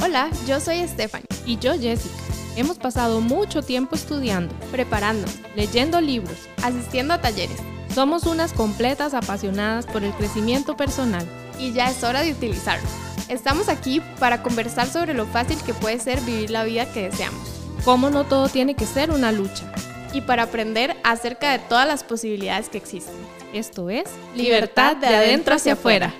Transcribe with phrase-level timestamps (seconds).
[0.00, 1.26] Hola, yo soy Stephanie.
[1.44, 2.14] Y yo Jessica.
[2.56, 5.26] Hemos pasado mucho tiempo estudiando, preparando,
[5.56, 7.58] leyendo libros, asistiendo a talleres.
[7.94, 11.26] Somos unas completas apasionadas por el crecimiento personal.
[11.58, 12.88] Y ya es hora de utilizarlo.
[13.28, 17.48] Estamos aquí para conversar sobre lo fácil que puede ser vivir la vida que deseamos.
[17.84, 19.72] Cómo no todo tiene que ser una lucha.
[20.12, 23.14] Y para aprender acerca de todas las posibilidades que existen.
[23.52, 24.04] Esto es
[24.36, 26.14] Libertad de adentro hacia afuera.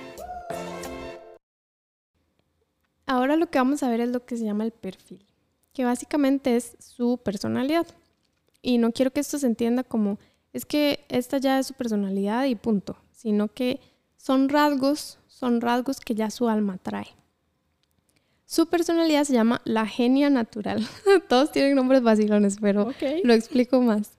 [3.09, 5.25] Ahora lo que vamos a ver es lo que se llama el perfil,
[5.73, 7.87] que básicamente es su personalidad.
[8.61, 10.19] Y no quiero que esto se entienda como,
[10.53, 13.79] es que esta ya es su personalidad y punto, sino que
[14.15, 17.07] son rasgos, son rasgos que ya su alma trae.
[18.45, 20.87] Su personalidad se llama la genia natural.
[21.29, 24.11] Todos tienen nombres vacilones, pero lo explico más.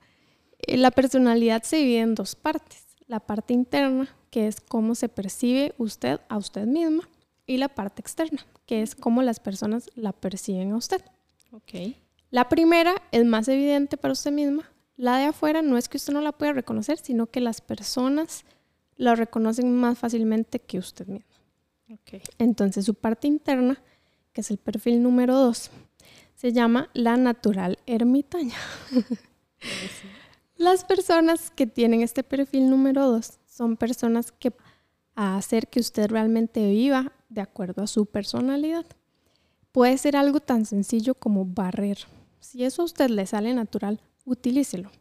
[0.67, 2.83] Eh, la personalidad se divide en dos partes.
[3.07, 7.07] La parte interna, que es cómo se percibe usted a usted misma,
[7.45, 11.01] y la parte externa, que es cómo las personas la perciben a usted.
[11.51, 11.97] Okay.
[12.29, 14.71] La primera es más evidente para usted misma.
[14.95, 18.45] La de afuera no es que usted no la pueda reconocer, sino que las personas
[18.95, 21.35] la reconocen más fácilmente que usted misma.
[21.89, 22.21] Okay.
[22.37, 23.81] Entonces su parte interna,
[24.31, 25.71] que es el perfil número dos,
[26.35, 28.57] se llama la natural ermitaña.
[30.55, 34.53] Las personas que tienen este perfil número dos son personas que
[35.15, 38.85] a hacer que usted realmente viva de acuerdo a su personalidad.
[39.71, 41.97] Puede ser algo tan sencillo como barrer.
[42.39, 44.91] Si eso a usted le sale natural, utilícelo.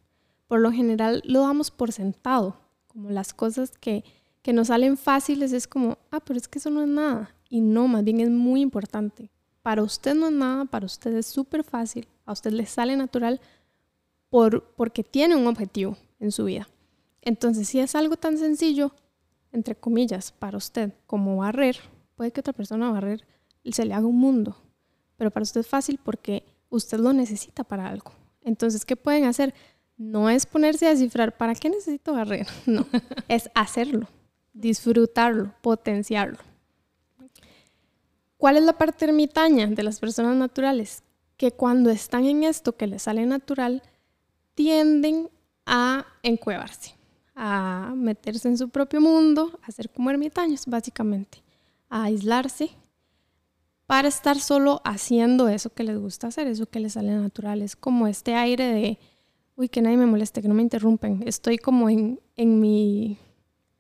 [0.47, 2.57] Por lo general lo damos por sentado,
[2.87, 4.05] como las cosas que,
[4.43, 7.35] que nos salen fáciles es como, ah, pero es que eso no es nada.
[7.49, 9.31] Y no, más bien es muy importante.
[9.63, 13.41] Para usted no es nada, para usted es súper fácil, a usted le sale natural
[14.29, 16.69] por, porque tiene un objetivo en su vida.
[17.23, 18.93] Entonces, si es algo tan sencillo,
[19.53, 21.77] entre comillas, para usted como barrer,
[22.21, 23.27] puede que otra persona barrer
[23.73, 24.55] se le haga un mundo,
[25.17, 28.13] pero para usted es fácil porque usted lo necesita para algo.
[28.43, 29.55] Entonces, ¿qué pueden hacer?
[29.97, 32.47] No es ponerse a descifrar, ¿para qué necesito barrer?
[32.67, 32.85] No,
[33.27, 34.07] es hacerlo,
[34.53, 36.37] disfrutarlo, potenciarlo.
[38.37, 41.03] ¿Cuál es la parte ermitaña de las personas naturales?
[41.39, 43.83] Que cuando están en esto que les sale natural,
[44.55, 45.31] tienden
[45.65, 47.01] a encuevarse
[47.35, 51.43] a meterse en su propio mundo, a ser como ermitaños, básicamente,
[51.91, 52.71] a aislarse
[53.87, 57.61] para estar solo haciendo eso que les gusta hacer, eso que les sale natural.
[57.61, 58.99] Es como este aire de,
[59.57, 61.25] uy, que nadie me moleste, que no me interrumpen.
[61.27, 63.19] Estoy como en, en, mi,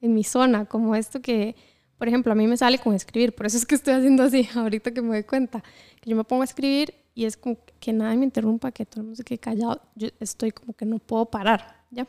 [0.01, 1.55] en mi zona, como esto que,
[1.97, 4.49] por ejemplo, a mí me sale con escribir, por eso es que estoy haciendo así,
[4.55, 5.63] ahorita que me doy cuenta,
[6.01, 9.03] que yo me pongo a escribir y es como que nadie me interrumpa, que todo
[9.03, 12.09] el mundo se quede callado, yo estoy como que no puedo parar, ¿ya?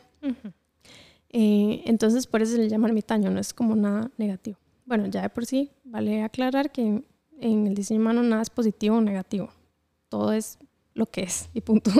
[1.29, 4.57] Eh, entonces, por eso se le llama ermitaño, no es como nada negativo.
[4.85, 7.03] Bueno, ya de por sí, vale aclarar que
[7.39, 9.49] en el diseño humano nada es positivo o negativo.
[10.09, 10.57] Todo es
[10.93, 11.91] lo que es y punto.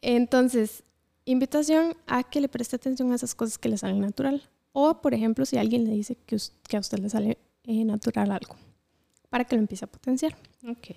[0.00, 0.84] Entonces,
[1.24, 4.42] invitación a que le preste atención a esas cosas que le salen natural.
[4.72, 6.36] O, por ejemplo, si alguien le dice que,
[6.76, 8.56] a usted le sale eh, natural algo,
[9.30, 10.36] para que lo empiece a potenciar.
[10.68, 10.96] Okay.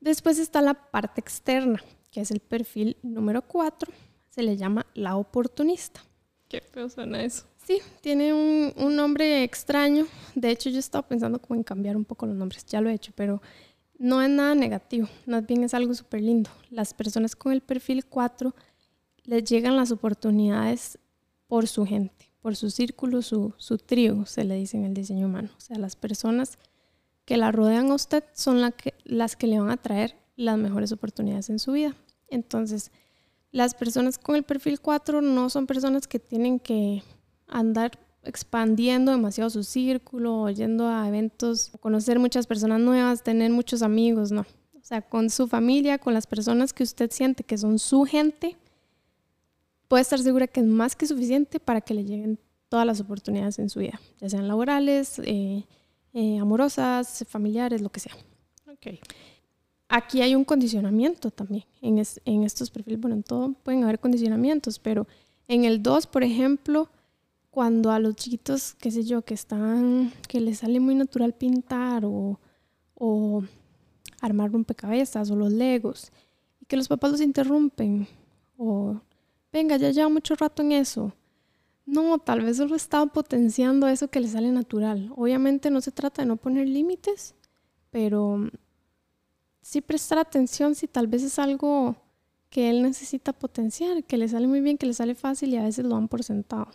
[0.00, 3.92] Después está la parte externa, que es el perfil número 4.
[4.30, 6.00] Se le llama la oportunista.
[6.48, 7.44] Qué feo suena eso.
[7.66, 10.06] Sí, tiene un, nombre extraño.
[10.34, 12.64] De hecho, yo estaba pensando como en cambiar un poco los nombres.
[12.66, 13.40] Ya lo he hecho, pero
[13.98, 15.08] no es nada negativo.
[15.26, 16.50] Más bien es algo súper lindo.
[16.70, 18.54] Las personas con el perfil 4
[19.24, 20.98] les llegan las oportunidades
[21.46, 25.26] por su gente, por su círculo, su, su trío, se le dice en el diseño
[25.26, 25.50] humano.
[25.56, 26.58] O sea, las personas
[27.24, 30.58] que la rodean a usted son la que, las que le van a traer las
[30.58, 31.94] mejores oportunidades en su vida.
[32.28, 32.90] Entonces,
[33.52, 37.02] las personas con el perfil 4 no son personas que tienen que
[37.58, 44.30] andar expandiendo demasiado su círculo, yendo a eventos, conocer muchas personas nuevas, tener muchos amigos,
[44.30, 44.42] no.
[44.42, 48.56] O sea, con su familia, con las personas que usted siente que son su gente,
[49.88, 53.58] puede estar segura que es más que suficiente para que le lleguen todas las oportunidades
[53.58, 55.66] en su vida, ya sean laborales, eh,
[56.14, 58.12] eh, amorosas, familiares, lo que sea.
[58.74, 58.98] Okay.
[59.88, 62.98] Aquí hay un condicionamiento también en, estos perfiles.
[62.98, 65.06] Bueno, en todo pueden haber condicionamientos, pero
[65.48, 66.88] en el 2, por ejemplo,
[67.52, 72.06] cuando a los chiquitos, qué sé yo, que están, que les sale muy natural pintar
[72.06, 72.40] o,
[72.94, 73.42] o
[74.22, 76.10] armar rompecabezas o los legos,
[76.60, 78.08] y que los papás los interrumpen,
[78.56, 78.98] o
[79.52, 81.12] venga, ya lleva mucho rato en eso.
[81.84, 85.12] No, tal vez solo están potenciando eso que les sale natural.
[85.14, 87.34] Obviamente no se trata de no poner límites,
[87.90, 88.50] pero
[89.60, 91.96] sí prestar atención si tal vez es algo
[92.48, 95.64] que él necesita potenciar, que le sale muy bien, que le sale fácil y a
[95.64, 96.68] veces lo dan por sentado.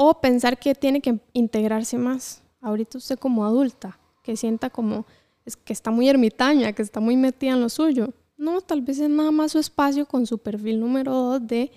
[0.00, 2.40] O pensar que tiene que integrarse más.
[2.60, 5.06] Ahorita usted como adulta, que sienta como,
[5.44, 8.14] es que está muy ermitaña, que está muy metida en lo suyo.
[8.36, 11.72] No, tal vez es nada más su espacio con su perfil número dos de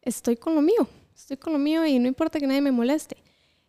[0.00, 3.18] estoy con lo mío, estoy con lo mío y no importa que nadie me moleste.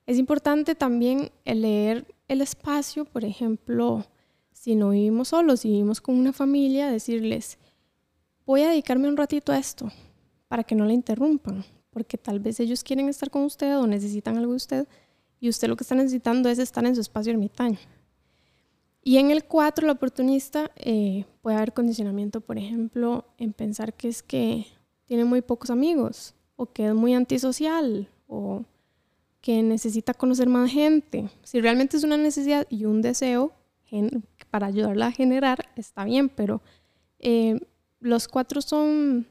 [0.06, 4.06] Es importante también leer el espacio, por ejemplo,
[4.54, 7.58] si no vivimos solos, si vivimos con una familia, decirles,
[8.46, 9.92] voy a dedicarme un ratito a esto
[10.48, 11.66] para que no la interrumpan,
[11.98, 14.88] porque tal vez ellos quieren estar con usted o necesitan algo de usted
[15.40, 17.80] y usted lo que está necesitando es estar en su espacio ermitaño.
[19.02, 24.10] Y en el 4, el oportunista, eh, puede haber condicionamiento, por ejemplo, en pensar que
[24.10, 24.68] es que
[25.06, 28.64] tiene muy pocos amigos o que es muy antisocial o
[29.42, 31.32] que necesita conocer más gente.
[31.42, 33.54] Si realmente es una necesidad y un deseo
[34.52, 36.62] para ayudarla a generar, está bien, pero
[37.18, 37.60] eh,
[38.00, 39.26] los cuatro son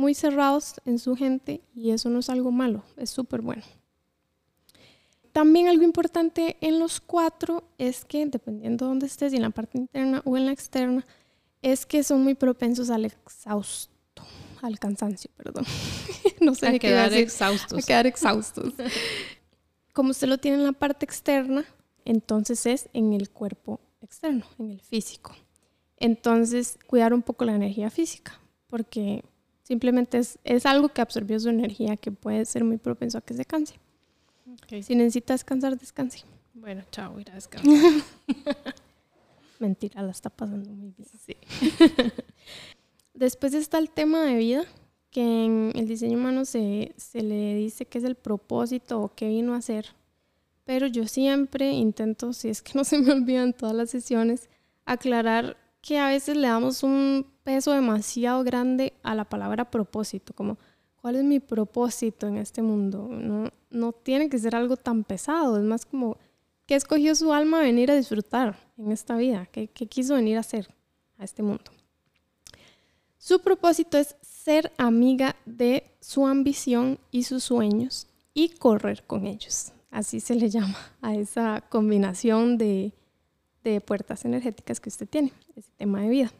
[0.00, 3.62] muy cerrados en su gente y eso no es algo malo, es súper bueno.
[5.32, 9.50] También algo importante en los cuatro es que, dependiendo de dónde estés, y en la
[9.50, 11.06] parte interna o en la externa,
[11.62, 14.24] es que son muy propensos al exhausto,
[14.62, 15.64] al cansancio, perdón.
[16.40, 17.84] no sé a quedar exhaustos.
[17.84, 18.72] A quedar exhaustos.
[19.92, 21.64] Como usted lo tiene en la parte externa,
[22.04, 25.36] entonces es en el cuerpo externo, en el físico.
[25.98, 29.22] Entonces, cuidar un poco la energía física, porque
[29.70, 33.34] simplemente es, es algo que absorbió su energía que puede ser muy propenso a que
[33.34, 33.76] se canse.
[34.82, 36.24] Si necesita descansar, descanse.
[36.54, 37.70] Bueno, chao, ir a descansar.
[39.60, 41.08] Mentira, la está pasando muy bien.
[41.24, 41.36] Sí.
[43.14, 44.64] Después está el tema de vida,
[45.12, 49.28] que en el diseño humano se, se le dice que es el propósito o qué
[49.28, 49.86] vino a hacer.
[50.64, 54.50] Pero yo siempre intento, si es que no se me olvidan todas las sesiones,
[54.84, 60.56] aclarar que a veces le damos un peso demasiado grande a la palabra propósito, como
[60.94, 63.08] ¿cuál es mi propósito en este mundo?
[63.10, 66.16] No, no tiene que ser algo tan pesado, es más como
[66.66, 69.46] ¿qué escogió su alma venir a disfrutar en esta vida?
[69.50, 70.68] ¿Qué, qué quiso venir a hacer
[71.18, 71.72] a este mundo?
[73.18, 79.72] Su propósito es ser amiga de su ambición y sus sueños y correr con ellos.
[79.90, 82.92] Así se le llama a esa combinación de,
[83.64, 86.32] de puertas energéticas que usted tiene, ese tema de vida.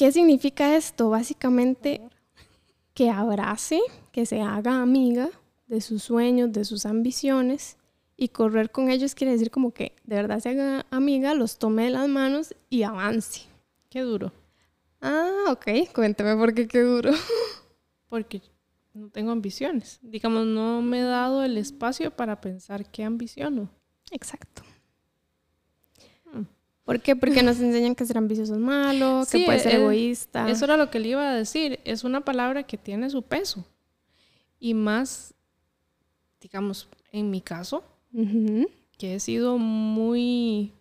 [0.00, 1.10] ¿Qué significa esto?
[1.10, 2.00] Básicamente
[2.94, 3.82] que abrace,
[4.12, 5.28] que se haga amiga
[5.66, 7.76] de sus sueños, de sus ambiciones
[8.16, 11.84] y correr con ellos quiere decir como que de verdad se haga amiga, los tome
[11.84, 13.42] de las manos y avance.
[13.90, 14.32] Qué duro.
[15.02, 15.92] Ah, ok.
[15.94, 17.10] Cuéntame por qué qué duro.
[18.08, 18.40] Porque
[18.94, 19.98] no tengo ambiciones.
[20.00, 23.68] Digamos, no me he dado el espacio para pensar qué ambiciono.
[24.10, 24.62] Exacto.
[26.90, 27.14] ¿Por qué?
[27.14, 30.50] Porque nos enseñan que ser ambicioso es malo, que puede ser egoísta.
[30.50, 31.78] Eso era lo que le iba a decir.
[31.84, 33.64] Es una palabra que tiene su peso.
[34.58, 35.32] Y más,
[36.40, 37.84] digamos, en mi caso,
[38.98, 40.72] que he sido muy,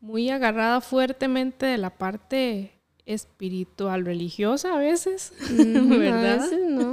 [0.00, 2.72] muy agarrada fuertemente de la parte
[3.06, 6.40] espiritual, religiosa a veces, ¿verdad?
[6.40, 6.92] A veces no.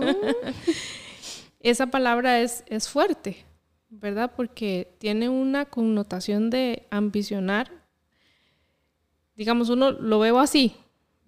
[1.60, 3.44] Esa palabra es, es fuerte,
[3.90, 4.32] ¿verdad?
[4.34, 7.81] Porque tiene una connotación de ambicionar.
[9.42, 10.76] Digamos, uno lo veo así,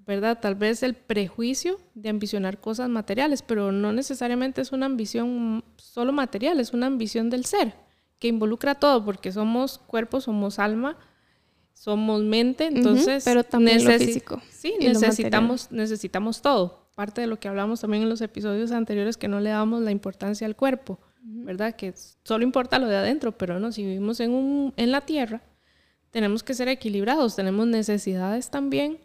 [0.05, 0.39] ¿verdad?
[0.39, 6.13] Tal vez el prejuicio de ambicionar cosas materiales, pero no necesariamente es una ambición solo
[6.13, 7.73] material, es una ambición del ser,
[8.19, 10.95] que involucra todo, porque somos cuerpo, somos alma,
[11.73, 14.39] somos mente, entonces pero también lo físico.
[14.51, 16.91] Sí, necesitamos necesitamos todo.
[16.93, 19.89] Parte de lo que hablamos también en los episodios anteriores que no le damos la
[19.89, 21.75] importancia al cuerpo, ¿verdad?
[21.75, 25.41] Que solo importa lo de adentro, pero no, si vivimos en un en la tierra,
[26.13, 28.99] tenemos que ser equilibrados, tenemos necesidades también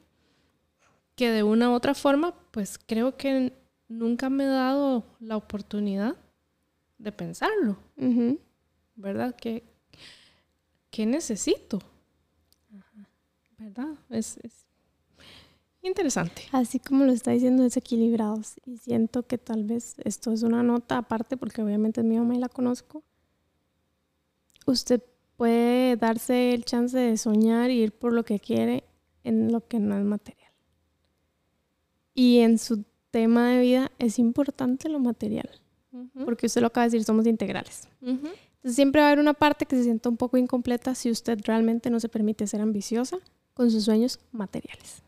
[1.16, 3.54] que de una u otra forma, pues creo que
[3.88, 6.16] nunca me he dado la oportunidad
[6.98, 7.78] de pensarlo.
[8.94, 9.34] ¿Verdad?
[9.34, 9.64] ¿Qué,
[10.90, 11.80] qué necesito?
[13.56, 13.94] ¿verdad?
[14.10, 14.38] Es,
[15.80, 16.42] interesante.
[16.52, 18.56] Así como lo está diciendo, desequilibrados.
[18.66, 22.34] Y siento que tal vez esto es una nota aparte, porque obviamente es mi mamá
[22.34, 23.02] y la conozco.
[24.66, 25.02] Usted
[25.38, 28.83] puede darse el chance de soñar y ir por lo que quiere
[29.23, 30.52] en lo que no es material.
[32.12, 35.49] Y en su tema de vida es importante lo material,
[36.25, 37.88] porque usted lo acaba de decir, somos integrales.
[38.02, 41.38] Entonces siempre va a haber una parte que se sienta un poco incompleta si usted
[41.45, 43.18] realmente no se permite ser ambiciosa
[43.54, 45.04] con sus sueños materiales.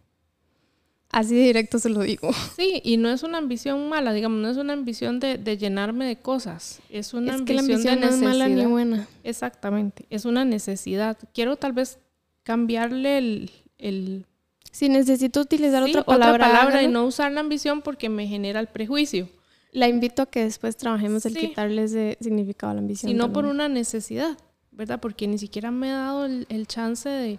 [1.10, 2.30] Así de directo se lo digo.
[2.56, 6.16] Sí, y no es una ambición mala, digamos, no es una ambición de, llenarme de
[6.16, 6.80] cosas.
[6.88, 8.06] Es una ambición, que la ambición de.
[8.06, 9.08] No es mala ni buena.
[9.24, 11.16] Exactamente, es una necesidad.
[11.32, 11.98] Quiero tal vez
[12.42, 13.48] cambiarle
[13.78, 14.26] el...
[14.70, 19.28] si necesito utilizar otra palabra, y no usar la ambición porque me genera el prejuicio.
[19.72, 23.10] La invito a que después trabajemos el quitarles de significado a la ambición.
[23.10, 24.36] Sino por una necesidad.
[24.80, 24.98] ¿verdad?
[24.98, 27.38] Porque ni siquiera me he dado el, chance de,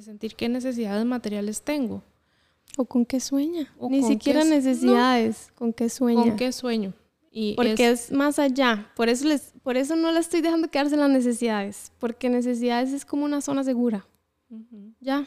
[0.00, 2.02] sentir qué necesidades materiales tengo.
[2.78, 3.72] O con qué sueña.
[3.90, 6.22] ni siquiera necesidades, con qué sueña.
[6.22, 6.94] Con qué sueño.
[7.32, 8.92] Y porque es, más allá.
[8.94, 11.90] Por eso, les, por eso no le estoy dejando quedarse en las necesidades.
[11.98, 14.06] Porque necesidades es como una zona segura.
[15.00, 15.26] Ya.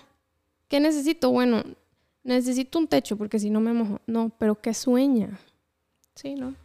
[0.70, 1.30] ¿Qué necesito?
[1.30, 1.62] Bueno,
[2.24, 4.00] necesito un techo porque si no me mojo.
[4.08, 5.38] No, pero ¿qué sueña?
[6.16, 6.56] Sí, ¿no?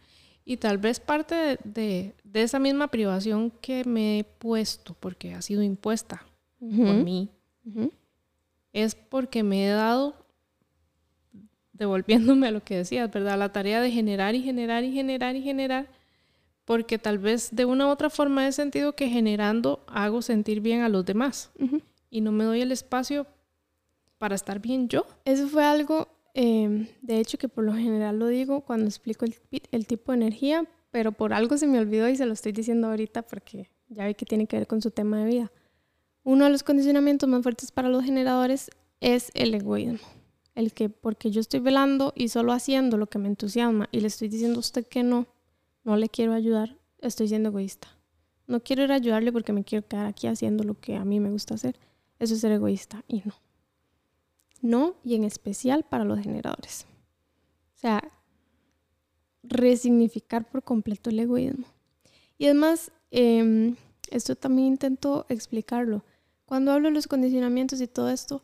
[0.45, 5.61] Y tal vez parte de, esa misma privación que me he puesto, porque ha sido
[5.61, 6.25] impuesta
[6.57, 7.29] por mí,
[8.71, 10.15] es porque me he dado,
[11.77, 13.37] devolviéndome a lo que decías, ¿verdad?
[13.37, 15.87] La tarea de generar y generar y generar y generar,
[16.65, 20.81] porque tal vez de una u otra forma he sentido que generando hago sentir bien
[20.81, 21.51] a los demás
[22.09, 23.27] y no me doy el espacio
[24.17, 25.05] para estar bien yo.
[25.23, 26.07] Eso fue algo
[26.39, 30.67] Em, de hecho, que por lo general lo digo cuando explico el, tipo de energía,
[30.91, 34.13] pero por algo se me olvidó y se lo estoy diciendo ahorita porque ya vi
[34.13, 35.51] que tiene que ver con su tema de vida.
[36.23, 38.69] Uno de los condicionamientos más fuertes para los generadores
[39.01, 39.97] es el egoísmo.
[40.57, 44.07] El que porque yo estoy velando y solo haciendo lo que me entusiasma y le
[44.07, 45.27] estoy diciendo a usted que no,
[45.83, 47.87] no le quiero ayudar, estoy siendo egoísta.
[48.47, 51.19] No quiero ir a ayudarle porque me quiero quedar aquí haciendo lo que a mí
[51.19, 51.77] me gusta hacer.
[52.19, 53.33] Eso es ser egoísta y no
[54.61, 56.85] no y en especial para los generadores.
[57.75, 58.11] O sea,
[59.43, 61.65] resignificar por completo el egoísmo.
[62.37, 63.75] Y además, em,
[64.09, 66.03] esto también intento explicarlo.
[66.45, 68.41] Cuando hablo de los condicionamientos y todo esto,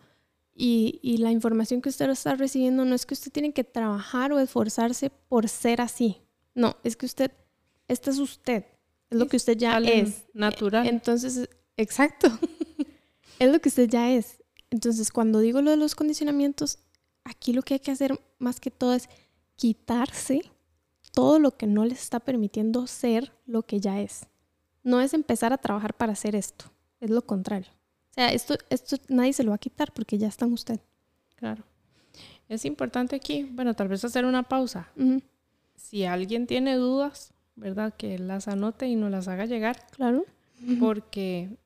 [0.55, 4.31] y, y, la información que usted está recibiendo, no es que usted tiene que trabajar
[4.31, 6.22] o esforzarse por ser así.
[6.53, 7.31] No, es que usted,
[7.88, 8.65] este es usted,
[9.10, 10.25] es lo que usted ya es.
[10.33, 10.88] Natural.
[10.88, 12.27] Entonces, exacto.
[13.39, 14.43] es lo que usted ya es.
[14.69, 16.79] Entonces, cuando digo lo de los condicionamientos,
[17.24, 19.10] aquí lo que hay que hacer más que todo es
[19.55, 20.41] quitarse
[21.12, 24.27] todo lo que no les está permitiendo ser lo que ya es.
[24.81, 26.65] No es empezar a trabajar para hacer esto,
[27.00, 27.72] es lo contrario.
[28.13, 30.79] O sea, esto, esto nadie se lo va a quitar porque ya está en usted.
[31.36, 31.63] Claro.
[32.48, 34.88] Es importante aquí, bueno, tal vez hacer una pausa.
[35.75, 37.91] Si alguien tiene dudas, ¿verdad?
[37.98, 39.88] Que las anote y no las haga llegar.
[39.91, 40.25] Claro.
[40.79, 41.58] Porque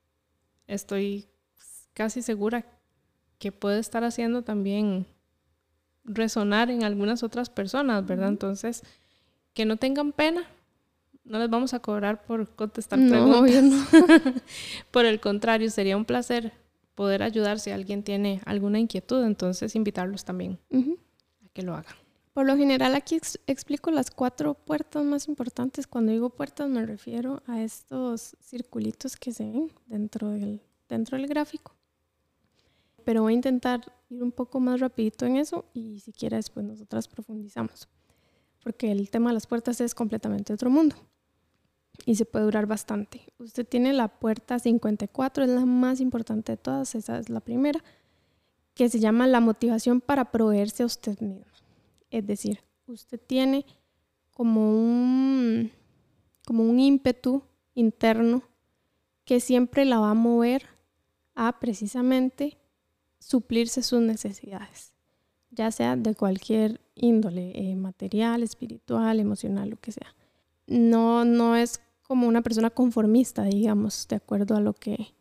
[0.67, 1.27] estoy
[1.93, 2.65] casi segura
[3.39, 5.05] que puede estar haciendo también
[6.05, 8.29] resonar en algunas otras personas, ¿verdad?
[8.29, 8.83] Entonces,
[9.53, 10.47] que no tengan pena,
[11.27, 13.63] no les vamos a cobrar por contestar preguntas.
[13.63, 14.33] No.
[14.91, 16.53] por el contrario, sería un placer
[16.95, 21.95] poder ayudar si alguien tiene alguna inquietud, entonces invitarlos también a que lo hagan.
[22.33, 25.87] Por lo general aquí explico las cuatro puertas más importantes.
[25.87, 31.27] Cuando digo puertas me refiero a estos circulitos que se ven dentro del, dentro del
[31.27, 31.77] gráfico
[33.07, 33.79] pero voy a intentar
[34.09, 37.87] ir un poco más rapidito en eso y si quieres, pues nosotras profundizamos.
[38.61, 40.97] Porque el tema de las puertas es completamente otro mundo
[42.05, 43.21] y se puede durar bastante.
[43.39, 47.83] Usted tiene la puerta 54, es la más importante de todas, esa es la primera,
[48.73, 51.45] que se llama la motivación para proveerse a usted mismo.
[52.11, 53.65] Es decir, usted tiene
[54.33, 55.71] como un,
[56.45, 58.43] como un ímpetu interno
[59.25, 60.65] que siempre la va a mover
[61.35, 62.57] a precisamente
[63.19, 64.93] suplirse sus necesidades,
[65.51, 70.15] ya sea de cualquier índole, eh, material, espiritual, emocional, lo que sea.
[70.67, 75.13] No, no es como una persona conformista, digamos, de acuerdo a lo que,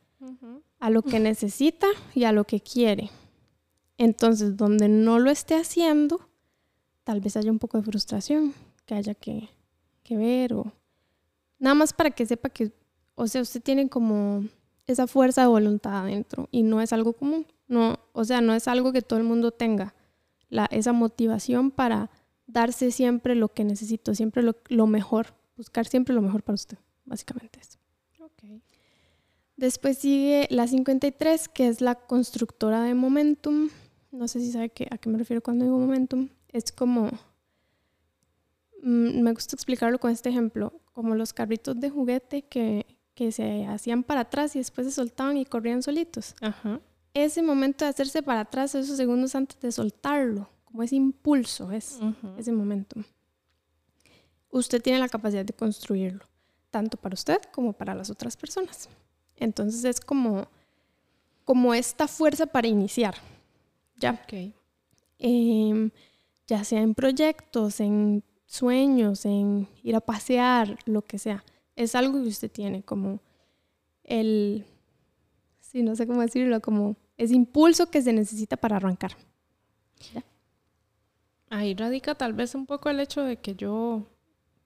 [0.78, 3.10] a lo que necesita y a lo que quiere.
[3.98, 6.28] Entonces, donde no lo esté haciendo,
[7.04, 9.48] tal vez haya un poco de frustración que haya que,
[10.02, 10.72] que ver o
[11.58, 12.72] nada más para que sepa que,
[13.14, 14.44] o sea, usted tiene como
[14.86, 17.46] esa fuerza de voluntad adentro y no es algo común.
[17.68, 19.94] No, o sea, no es algo que todo el mundo tenga.
[20.48, 22.10] La, esa motivación para
[22.46, 27.60] darse siempre lo que necesito, siempre lo, mejor, buscar siempre lo mejor para usted, básicamente
[27.60, 27.78] eso.
[28.18, 28.62] Okay.
[29.56, 33.70] Después sigue la 53, que es la constructora de momentum.
[34.10, 36.28] No sé si sabe a qué me refiero cuando digo momentum.
[36.48, 37.10] Es como,
[38.82, 43.66] mm, me gusta explicarlo con este ejemplo, como los carritos de juguete que, que se
[43.66, 46.34] hacían para atrás y después se soltaban y corrían solitos.
[46.40, 46.80] Ajá
[47.24, 51.98] ese momento de hacerse para atrás, esos segundos antes de soltarlo, como ese impulso es
[52.36, 53.00] ese momento.
[54.50, 56.24] Usted tiene la capacidad de construirlo,
[56.70, 58.88] tanto para usted como para las otras personas.
[59.36, 60.46] Entonces es como,
[61.44, 63.16] como esta fuerza para iniciar.
[63.98, 64.24] Ya.
[65.18, 65.90] Em,
[66.46, 71.44] ya sea en proyectos, en sueños, en ir a pasear, lo que sea.
[71.74, 73.20] Es algo que usted tiene como
[74.04, 74.64] el,
[75.60, 79.16] sí, no sé cómo decirlo, como es impulso que se necesita para arrancar.
[81.48, 84.06] Ahí radica tal vez un poco el hecho de que yo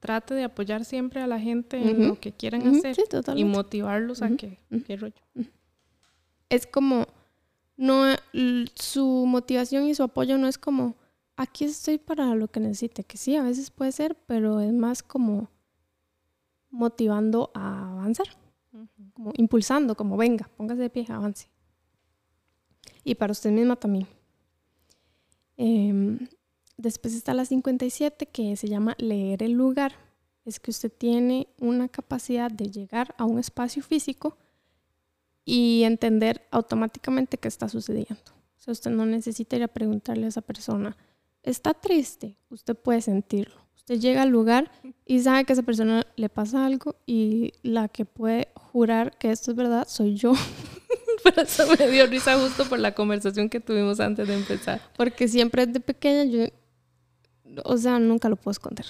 [0.00, 2.96] trate de apoyar siempre a la gente en lo que quieran hacer
[3.36, 5.22] y motivarlos a que, qué rollo.
[6.48, 7.06] Es como,
[7.76, 8.04] no,
[8.74, 10.96] su motivación y su apoyo no es como,
[11.36, 15.02] aquí estoy para lo que necesite, que sí, a veces puede ser, pero es más
[15.02, 15.50] como
[16.70, 18.28] motivando a avanzar,
[19.12, 21.48] como impulsando, como venga, póngase de pie, avance.
[23.04, 24.06] Y para usted misma también.
[25.56, 26.18] Em,
[26.80, 29.92] después está la 57 que se llama leer el lugar.
[30.44, 34.36] Es que usted tiene una capacidad de llegar a un espacio físico
[35.44, 38.22] y entender automáticamente qué está sucediendo.
[38.56, 40.96] O sea, usted no necesita ir a preguntarle a esa persona,
[41.42, 42.36] ¿está triste?
[42.50, 43.56] Usted puede sentirlo.
[43.74, 44.70] Usted llega al lugar
[45.06, 49.30] y sabe que a esa persona le pasa algo y la que puede jurar que
[49.30, 50.34] esto es verdad soy yo.
[51.22, 54.80] Por eso me dio risa justo por la conversación que tuvimos antes de empezar.
[54.96, 56.46] Porque siempre desde pequeña yo,
[57.64, 58.86] o sea, nunca lo puedo esconder.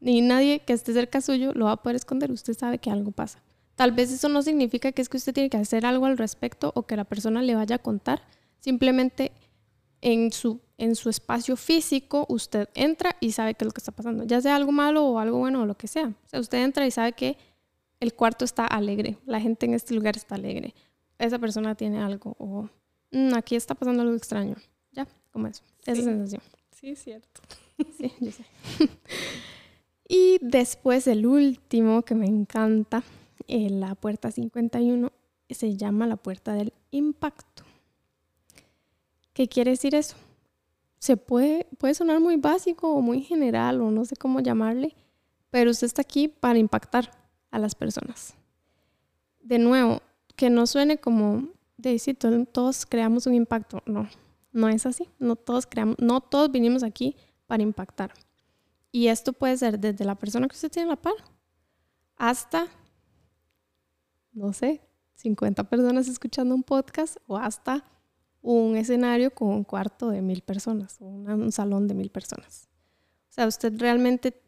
[0.00, 2.30] Ni nadie que esté cerca suyo lo va a poder esconder.
[2.30, 3.42] Usted sabe que algo pasa.
[3.74, 6.72] Tal vez eso no significa que es que usted tiene que hacer algo al respecto
[6.74, 8.22] o que la persona le vaya a contar.
[8.60, 9.32] Simplemente
[10.00, 13.92] en su, en su espacio físico usted entra y sabe qué es lo que está
[13.92, 14.24] pasando.
[14.24, 16.08] Ya sea algo malo o algo bueno o lo que sea.
[16.08, 17.36] O sea, usted entra y sabe que
[18.00, 19.18] el cuarto está alegre.
[19.26, 20.74] La gente en este lugar está alegre
[21.18, 22.68] esa persona tiene algo o
[23.10, 24.56] mm, aquí está pasando algo extraño.
[24.92, 25.62] Ya, como eso.
[25.84, 26.42] Esa sensación.
[26.70, 27.40] Sí, cierto.
[27.98, 28.12] Sí,
[30.08, 33.02] y después el último que me encanta,
[33.46, 35.12] eh, la puerta 51,
[35.50, 37.64] se llama la puerta del impacto.
[39.32, 40.16] ¿Qué quiere decir eso?
[40.98, 44.94] Se puede, puede sonar muy básico o muy general o no sé cómo llamarle,
[45.50, 47.10] pero usted está aquí para impactar
[47.50, 48.34] a las personas.
[49.40, 50.02] De nuevo,
[50.34, 52.18] que no suene como de decir
[52.52, 53.82] todos creamos un impacto.
[53.86, 54.08] No,
[54.52, 55.08] no es así.
[55.18, 57.16] No todos creamos, no todos vinimos aquí
[57.48, 58.12] para impactar.
[58.92, 61.14] Y esto puede ser desde la persona que usted tiene en la par
[62.16, 62.68] hasta,
[64.32, 64.80] no sé,
[65.16, 67.82] 50 personas escuchando un podcast o hasta
[68.40, 72.68] un escenario con un cuarto de mil personas o un salón de mil personas.
[73.28, 74.40] O sea, usted realmente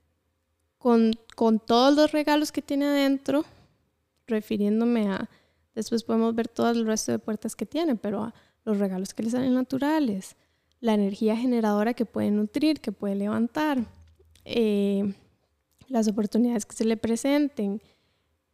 [0.79, 3.45] con, con todos los regalos que tiene adentro,
[4.29, 5.29] refiriéndome a
[5.75, 8.33] Después podemos ver todo el resto de puertas que tiene, pero
[8.65, 10.37] los regalos que le salen naturales,
[10.81, 13.85] la energía generadora que puede nutrir, que puede levantar,
[14.45, 15.15] eh,
[15.89, 17.83] las oportunidades que se le presenten,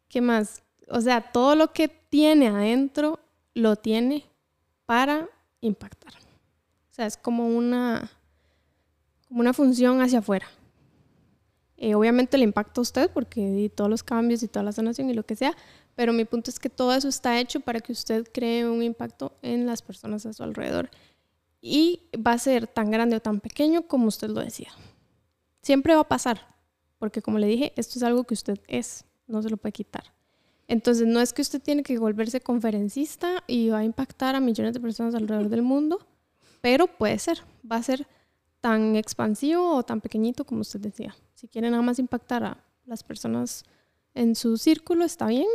[0.09, 0.63] ¿qué más?
[0.89, 3.21] O sea, todo lo que tiene adentro
[3.55, 4.25] lo tiene
[4.87, 5.29] para
[5.61, 6.15] impactar.
[6.15, 8.11] O sea, es como una,
[9.29, 10.47] como una función hacia afuera.
[11.77, 15.15] Eh, obviamente le impacta a usted porque todos los cambios y toda la sanación y
[15.15, 15.55] lo que sea,
[15.95, 19.37] pero mi punto es que todo eso está hecho para que usted cree un impacto
[19.43, 20.91] en las personas a su alrededor.
[21.69, 24.71] Y va a ser tan grande o tan pequeño como usted lo decida.
[25.63, 26.55] Siempre va a pasar,
[26.97, 30.05] porque como le dije, esto es algo que usted es, no se lo puede quitar.
[30.69, 34.75] Entonces, no es que usted tiene que volverse conferencista y va a impactar a millones
[34.75, 36.07] de personas alrededor del mundo,
[36.61, 38.07] pero puede ser, va a ser
[38.61, 41.17] tan expansivo o tan pequeñito como usted decía.
[41.35, 43.65] Si quiere nada más impactar a las personas
[44.15, 45.49] en su círculo, está bien,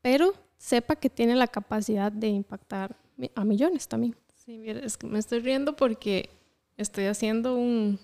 [0.00, 2.96] pero sepa que tiene la capacidad de impactar
[3.34, 4.16] a millones también.
[4.44, 6.28] Sí, mira, es que me estoy riendo porque
[6.76, 7.98] estoy haciendo un,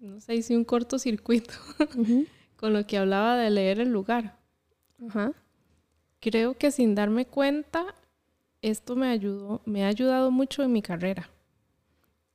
[0.00, 1.54] no sé si un cortocircuito
[2.56, 4.36] con lo que hablaba de leer el lugar.
[6.18, 7.94] Creo que sin darme cuenta,
[8.62, 11.30] esto me ayudó, me ha ayudado mucho en mi carrera.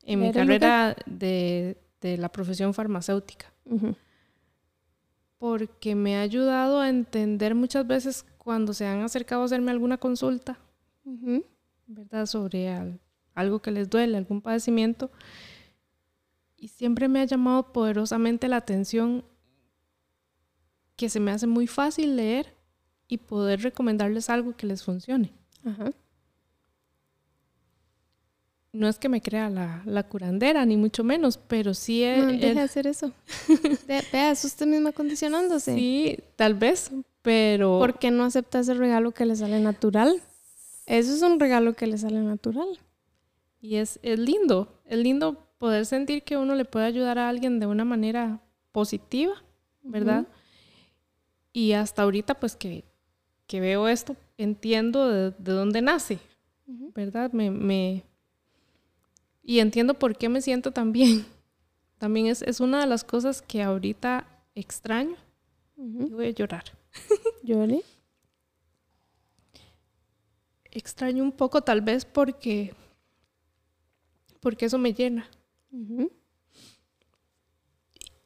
[0.06, 3.52] En mi carrera de, de, la profesión farmacéutica.
[5.38, 9.98] Porque me ha ayudado a entender muchas veces cuando se han acercado a hacerme alguna
[9.98, 10.58] consulta,
[11.94, 12.26] ¿verdad?
[12.26, 12.70] Sobre
[13.34, 15.12] algo que les duele, algún padecimiento.
[16.58, 19.24] Y siempre me ha llamado poderosamente la atención
[20.96, 22.56] que se me hace muy fácil leer
[23.08, 25.34] y poder recomendarles algo que les funcione.
[25.66, 25.92] Ajá
[28.74, 29.50] no es que me crea
[29.86, 32.18] la, curandera, ni mucho menos, pero sí es...
[32.18, 33.12] No, deje de hacer eso.
[34.12, 35.76] Vea, es usted misma condicionándose.
[35.76, 37.78] Sí, tal vez, pero...
[37.78, 40.22] ¿Por qué no acepta ese regalo que le sale natural?
[40.86, 42.80] Eso es un regalo que le sale natural.
[43.62, 47.60] Y es, es lindo, es lindo poder sentir que uno le puede ayudar a alguien
[47.60, 48.42] de una manera
[48.72, 49.34] positiva,
[49.82, 50.28] ¿verdad?
[51.54, 52.84] Y hasta ahorita, pues que,
[53.52, 56.20] veo esto, entiendo de, dónde nace,
[56.66, 57.32] ¿verdad?
[57.32, 58.04] me,
[59.44, 61.26] y entiendo por qué me siento tan bien.
[61.98, 65.16] También es, es una de las cosas que ahorita extraño.
[65.76, 66.64] voy a llorar.
[67.44, 67.82] ¿Lloré?
[70.74, 72.74] Extraño un poco tal vez porque
[74.40, 75.30] porque eso me llena.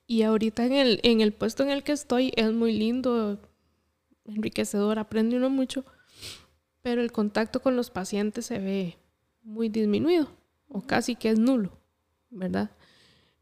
[0.07, 3.39] Y ahorita en el, en el puesto en el que estoy es muy lindo,
[4.25, 5.85] enriquecedor, aprende uno mucho,
[6.81, 8.97] pero el contacto con los pacientes se ve
[9.43, 10.27] muy disminuido
[10.69, 11.77] o casi que es nulo,
[12.29, 12.71] ¿verdad?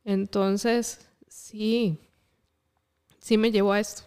[0.03, 1.97] Entonces, sí,
[3.19, 4.03] sí me llevó a esto.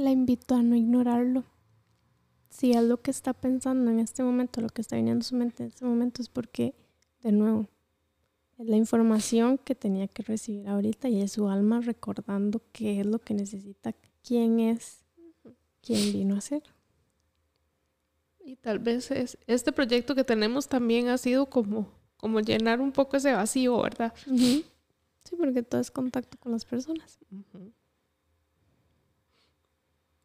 [0.00, 1.44] La invito a no ignorarlo.
[2.48, 5.36] Si es lo que está pensando en este momento, lo que está viniendo a su
[5.36, 6.74] mente en este momento es porque,
[7.22, 7.68] de nuevo,
[8.56, 13.06] es la información que tenía que recibir ahorita y es su alma recordando qué es
[13.06, 13.94] lo que necesita,
[14.26, 15.04] quién es,
[15.82, 16.62] quién vino a ser.
[18.42, 22.92] Y tal vez es, este proyecto que tenemos también ha sido como, como llenar un
[22.92, 24.14] poco ese vacío, ¿verdad?
[24.24, 24.64] Sí,
[25.36, 27.18] porque todo es contacto con las personas.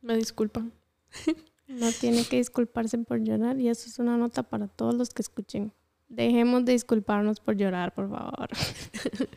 [0.05, 0.71] Me disculpan.
[1.67, 5.23] No tiene que disculparse por llorar y eso es una nota para todos los que
[5.23, 5.73] escuchen.
[6.07, 8.49] Dejemos de disculparnos por llorar, por favor.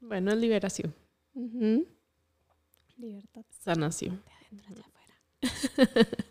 [0.00, 0.94] bueno, es liberación.
[2.96, 3.44] Libertad.
[3.50, 4.22] Sanación.
[4.24, 5.14] De adentro hacia afuera.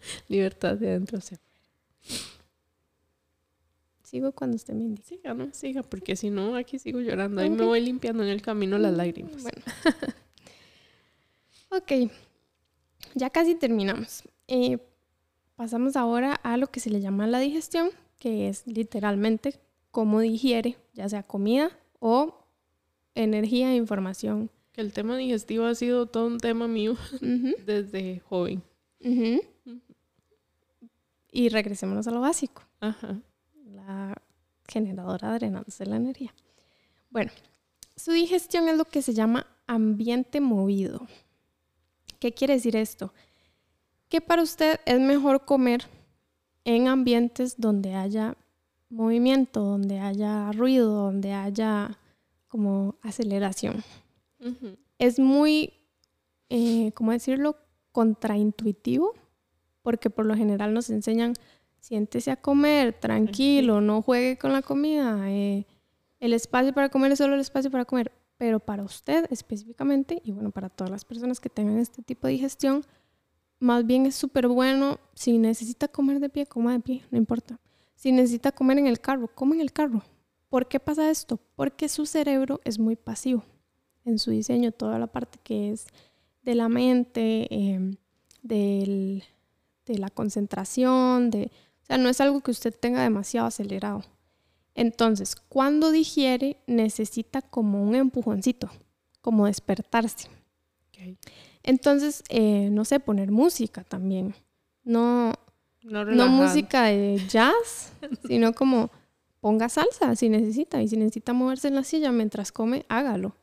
[0.27, 1.53] Libertad de adentro hacia afuera.
[4.01, 5.07] Sigo cuando usted me indique.
[5.07, 7.41] Siga, no siga, porque si no, aquí sigo llorando.
[7.41, 9.43] Ahí me voy limpiando en el camino las lágrimas.
[9.43, 9.61] Bueno.
[11.77, 12.11] Ok.
[13.15, 14.23] Ya casi terminamos.
[14.47, 14.77] Eh,
[15.55, 19.59] pasamos ahora a lo que se le llama la digestión, que es literalmente
[19.91, 22.45] cómo digiere, ya sea comida o
[23.15, 24.49] energía e información.
[24.71, 26.95] Que el tema digestivo ha sido todo un tema mío
[27.65, 28.63] desde joven.
[31.31, 32.63] Y regresémonos a lo básico.
[32.79, 33.21] Ajá.
[33.65, 34.15] La
[34.67, 36.33] generadora drenándose de la energía.
[37.09, 37.31] Bueno,
[37.95, 41.07] su digestión es lo que se llama ambiente movido.
[42.23, 43.13] ¿Qué quiere decir esto?
[44.07, 45.83] Que para usted es mejor comer
[46.63, 48.37] en ambientes donde haya
[48.89, 51.99] movimiento, donde haya ruido, donde haya
[52.47, 53.83] como aceleración.
[54.99, 55.73] Es muy,
[56.47, 57.57] eh, ¿cómo decirlo?,
[57.91, 59.15] contraintuitivo,
[59.81, 61.33] porque por lo general nos enseñan,
[61.81, 65.65] siéntese a comer, tranquilo, no juegue con la comida, eh,
[66.21, 70.33] el espacio para comer es solo el espacio para comer, pero para usted específicamente, y
[70.33, 72.83] bueno, para todas las personas que tengan este tipo de digestión,
[73.61, 77.57] más bien es súper bueno, si necesita comer de pie, coma de pie, no importa.
[77.95, 80.03] Si necesita comer en el carro, coma en el carro.
[80.49, 81.39] ¿Por qué pasa esto?
[81.55, 83.45] Porque su cerebro es muy pasivo
[84.03, 85.87] en su diseño, toda la parte que es
[86.41, 87.95] de la mente, em,
[88.41, 89.23] de
[89.87, 91.49] la concentración, de,
[91.83, 94.03] o sea, no es algo que usted tenga demasiado acelerado.
[94.75, 98.69] Entonces, cuando digiere, necesita como un empujoncito,
[99.21, 100.29] como despertarse.
[101.63, 104.33] Entonces, eh, no sé, poner música también.
[104.83, 105.33] No,
[105.83, 107.93] no, música de jazz,
[108.27, 108.89] sino como
[109.39, 110.81] ponga salsa si necesita.
[110.81, 113.35] Y si necesita moverse en la silla mientras come, hágalo.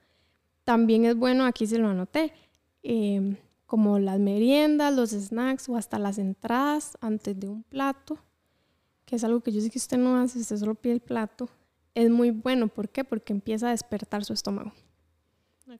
[0.64, 2.32] También es bueno, aquí se lo anoté,
[2.82, 8.18] em, como las meriendas, los snacks o hasta las entradas antes de un plato
[9.10, 11.48] que es algo que yo sé que usted no hace, usted solo pide el plato,
[11.96, 12.68] es muy bueno.
[12.68, 13.02] ¿Por qué?
[13.02, 14.72] Porque empieza a despertar su estómago.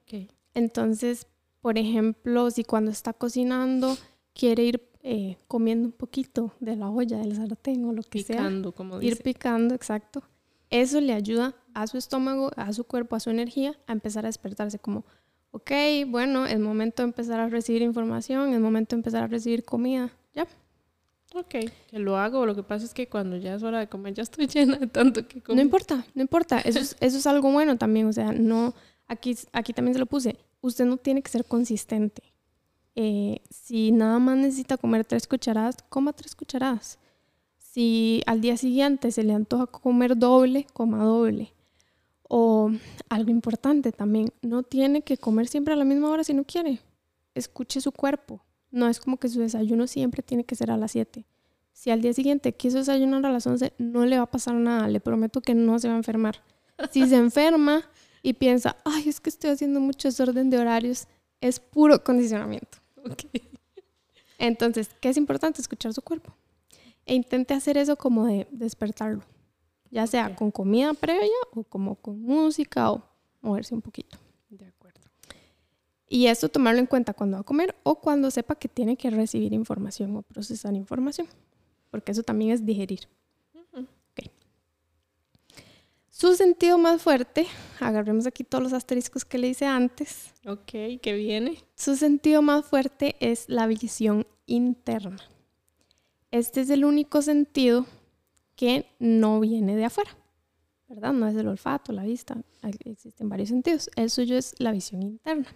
[0.02, 0.28] Okay.
[0.52, 1.28] Entonces,
[1.60, 3.96] por ejemplo, si cuando está cocinando
[4.34, 8.70] quiere ir eh, comiendo un poquito de la olla, del sartén o lo que picando,
[8.70, 9.12] sea, como dice.
[9.12, 10.24] ir picando, exacto.
[10.68, 14.28] Eso le ayuda a su estómago, a su cuerpo, a su energía a empezar a
[14.28, 15.04] despertarse como,
[15.52, 15.70] ok,
[16.08, 20.10] bueno, es momento de empezar a recibir información, es momento de empezar a recibir comida,
[21.34, 21.54] Ok,
[21.88, 22.44] que lo hago.
[22.44, 24.86] Lo que pasa es que cuando ya es hora de comer, ya estoy llena de
[24.86, 25.56] tanto que comer.
[25.56, 26.60] No importa, no importa.
[26.60, 28.06] Eso es, eso es algo bueno también.
[28.06, 28.74] O sea, no,
[29.06, 30.36] aquí, aquí también se lo puse.
[30.60, 32.22] Usted no tiene que ser consistente.
[32.96, 36.98] Eh, si nada más necesita comer tres cucharadas, coma tres cucharadas.
[37.58, 41.54] Si al día siguiente se le antoja comer doble, coma doble.
[42.28, 42.70] O
[43.08, 46.80] algo importante también, no tiene que comer siempre a la misma hora si no quiere.
[47.34, 50.92] Escuche su cuerpo no es como que su desayuno siempre tiene que ser a las
[50.92, 51.24] 7.
[51.72, 54.88] Si al día siguiente quiso desayunar a las 11, no le va a pasar nada.
[54.88, 56.42] Le prometo que no se va a enfermar.
[56.90, 57.82] Si se enferma
[58.22, 61.08] y piensa, ay, es que estoy haciendo mucho desorden de horarios,
[61.40, 62.78] es puro condicionamiento.
[64.38, 65.60] Entonces, ¿qué es importante?
[65.60, 66.34] Escuchar su cuerpo.
[67.06, 69.22] E intente hacer eso como de despertarlo.
[69.90, 73.02] Ya sea con comida previa o como con música o
[73.40, 74.18] moverse un poquito.
[76.12, 79.10] Y esto tomarlo en cuenta cuando va a comer o cuando sepa que tiene que
[79.10, 81.28] recibir información o procesar información,
[81.88, 83.08] porque eso también es digerir.
[86.10, 87.46] Su sentido más fuerte,
[87.78, 90.34] agarremos aquí todos los asteriscos que le hice antes.
[90.44, 91.64] Ok, ¿qué viene?
[91.76, 95.16] Su sentido más fuerte es la visión interna.
[96.30, 97.86] Este es el único sentido
[98.54, 100.10] que no viene de afuera.
[100.88, 101.12] ¿verdad?
[101.12, 102.36] No es el olfato, la vista,
[102.84, 103.88] existen varios sentidos.
[103.94, 105.46] El suyo es la visión interna.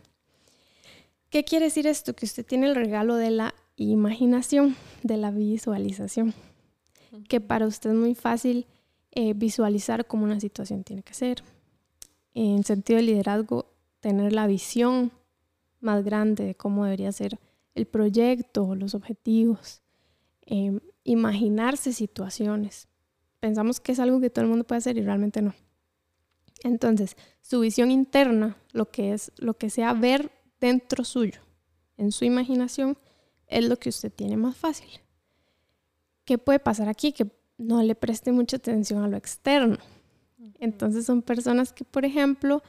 [1.34, 2.14] ¿Qué quiere decir esto?
[2.14, 6.32] Que usted tiene el regalo de la imaginación, de la visualización,
[7.28, 8.68] que para usted es muy fácil
[9.10, 11.42] eh, visualizar cómo una situación tiene que ser.
[12.34, 13.66] En sentido de liderazgo,
[13.98, 15.10] tener la visión
[15.80, 17.40] más grande de cómo debería ser
[17.74, 19.82] el proyecto, los objetivos,
[20.42, 22.86] em, imaginarse situaciones.
[23.40, 25.52] Pensamos que es algo que todo el mundo puede hacer y realmente no.
[26.62, 30.30] Entonces, su visión interna, lo que es lo que sea ver
[30.64, 31.40] dentro suyo,
[31.98, 32.96] en su imaginación,
[33.46, 34.88] es lo que usted tiene más fácil.
[36.24, 37.12] ¿Qué puede pasar aquí?
[37.12, 37.27] Que
[37.59, 39.77] no le preste mucha atención a lo externo.
[40.59, 42.62] Entonces son personas que, por ejemplo,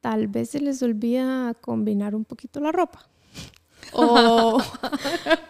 [0.00, 3.08] tal vez se les olvida combinar un poquito la ropa.
[3.92, 4.60] O,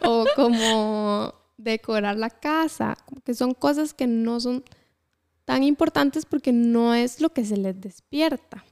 [0.05, 4.63] o como decorar la casa, que son cosas que no son
[5.47, 8.63] tan importantes porque no es lo que se les despierta.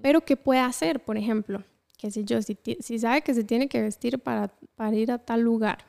[0.00, 1.04] Pero ¿qué puede hacer?
[1.04, 1.62] Por ejemplo,
[2.00, 5.18] que si yo, si, si, sabe que se tiene que vestir para, para ir a
[5.18, 5.84] tal lugar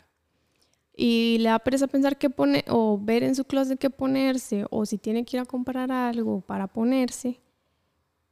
[0.93, 4.85] y le da pereza pensar qué pone o ver en su closet qué ponerse o
[4.85, 7.39] si tiene que ir a comprar algo para ponerse,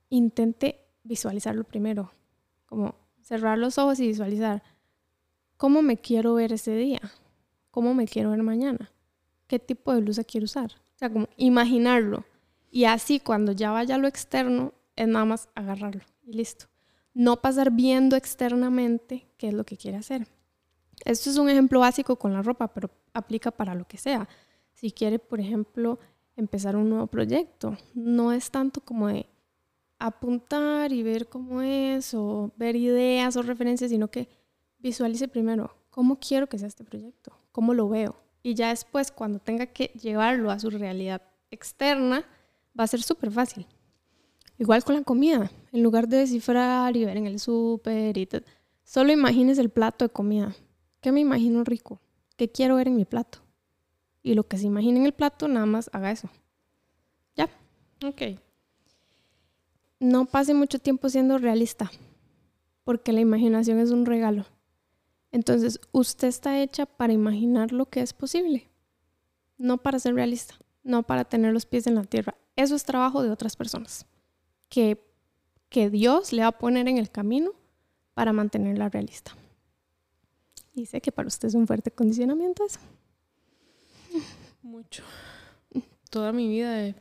[0.09, 2.11] intente visualizarlo primero,
[2.65, 4.61] como cerrar los ojos y visualizar
[5.55, 6.99] cómo me quiero ver ese día,
[7.71, 8.91] cómo me quiero ver mañana,
[9.47, 10.73] qué tipo de blusa quiero usar.
[10.95, 12.25] O sea, como imaginarlo.
[12.71, 16.65] Y así cuando ya vaya lo externo, es nada más agarrarlo y listo.
[17.19, 20.25] No pasar viendo externamente qué es lo que quiere hacer.
[21.03, 24.29] Esto es un ejemplo básico con la ropa, pero aplica para lo que sea.
[24.71, 25.99] Si quiere, por ejemplo,
[26.37, 29.25] empezar un nuevo proyecto, no es tanto como de
[29.97, 34.29] apuntar y ver cómo es o ver ideas o referencias, sino que
[34.77, 38.15] visualice primero cómo quiero que sea este proyecto, cómo lo veo.
[38.43, 42.23] Y ya después, cuando tenga que llevarlo a su realidad externa,
[42.79, 43.67] va a ser súper fácil.
[44.59, 48.41] Igual con la comida, en lugar de descifrar y ver en el súper y todo,
[48.83, 50.53] solo imagines el plato de comida.
[50.99, 52.01] ¿Qué me imagino rico?
[52.35, 53.39] ¿Qué quiero ver en mi plato?
[54.21, 56.29] Y lo que se imagine en el plato, nada más haga eso.
[57.37, 57.49] Ya.
[58.05, 58.37] Ok.
[60.01, 61.89] No pase mucho tiempo siendo realista,
[62.83, 64.45] porque la imaginación es un regalo.
[65.31, 68.69] Entonces, usted está hecha para imaginar lo que es posible,
[69.57, 72.35] no para ser realista, no para tener los pies en la tierra.
[72.57, 74.05] Eso es trabajo de otras personas,
[74.69, 75.03] que,
[75.69, 77.51] que Dios le va a poner en el camino
[78.13, 79.35] para mantenerla realista.
[80.73, 82.79] Y sé que para usted es un fuerte condicionamiento eso.
[84.61, 85.03] Mucho.
[86.09, 86.95] Toda mi vida he,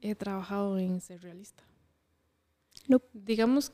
[0.00, 1.62] he trabajado en ser realista.
[2.88, 3.00] No.
[3.12, 3.72] Digamos,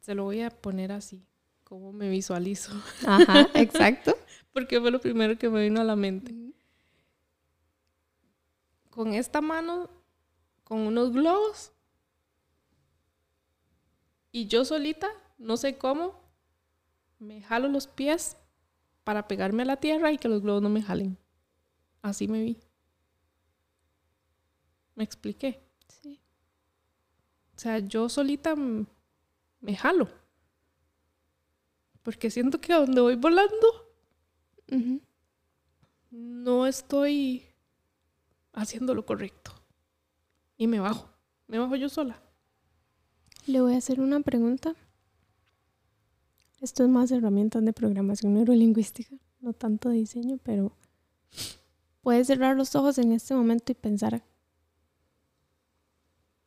[0.00, 1.24] se lo voy a poner así
[1.66, 2.72] cómo me visualizo.
[3.06, 4.16] Ajá, exacto.
[4.52, 6.32] Porque fue lo primero que me vino a la mente.
[8.90, 9.90] Con esta mano,
[10.66, 11.70] con unos globos,
[14.32, 16.20] y yo solita, no sé cómo,
[17.20, 18.36] me jalo los pies
[19.04, 21.16] para pegarme a la tierra y que los globos no me jalen.
[22.02, 22.60] Así me vi.
[24.96, 25.62] ¿Me expliqué?
[25.88, 26.20] Sí.
[27.54, 30.08] O sea, yo solita me jalo.
[32.02, 33.94] Porque siento que a donde voy volando,
[36.10, 37.46] no estoy
[38.52, 39.55] haciendo lo correcto.
[40.56, 41.08] Y me bajo.
[41.46, 42.20] Me bajo yo sola.
[43.46, 44.74] Le voy a hacer una pregunta.
[46.60, 50.72] Esto es más herramientas de programación neurolingüística, no tanto de diseño, pero
[52.00, 54.24] puede cerrar los ojos en este momento y pensar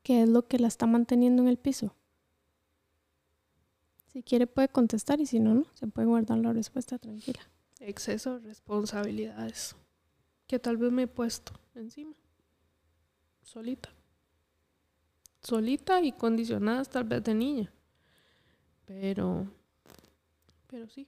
[0.04, 1.94] qué es lo que la está manteniendo en el piso.
[4.08, 7.40] Si quiere puede contestar y si no, no, se puede guardar la respuesta tranquila.
[7.80, 9.76] Exceso de responsabilidades
[10.48, 12.16] que tal vez me he puesto encima.
[13.44, 13.90] Solita.
[15.42, 17.74] Solita y condicionadas tal vez de niña.
[18.86, 19.48] Pero,
[20.68, 21.08] pero sí,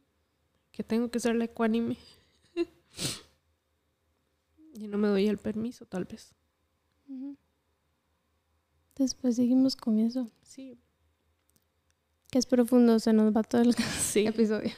[0.72, 1.98] que tengo que serle ecuánime.
[4.74, 6.34] y no me doy el permiso tal vez.
[8.96, 10.30] Después seguimos con eso.
[10.44, 10.78] Sí,
[12.32, 13.76] que es profundo, se nos va todo el
[14.16, 14.72] episodio.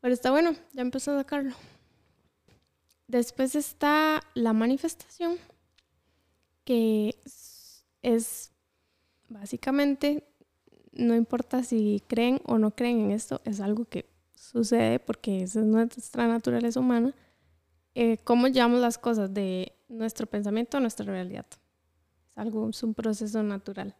[0.00, 1.54] Pero está bueno, ya empezó a sacarlo.
[3.06, 5.38] Después está la manifestación,
[6.64, 7.16] que
[8.02, 8.52] es
[9.28, 10.24] básicamente,
[10.92, 15.56] no importa si creen o no creen en esto, es algo que sucede porque es
[15.56, 17.14] nuestra naturaleza humana.
[17.94, 21.46] Eh, ¿Cómo llevamos las cosas de nuestro pensamiento a nuestra realidad?
[22.30, 23.94] Es algo, es un proceso natural.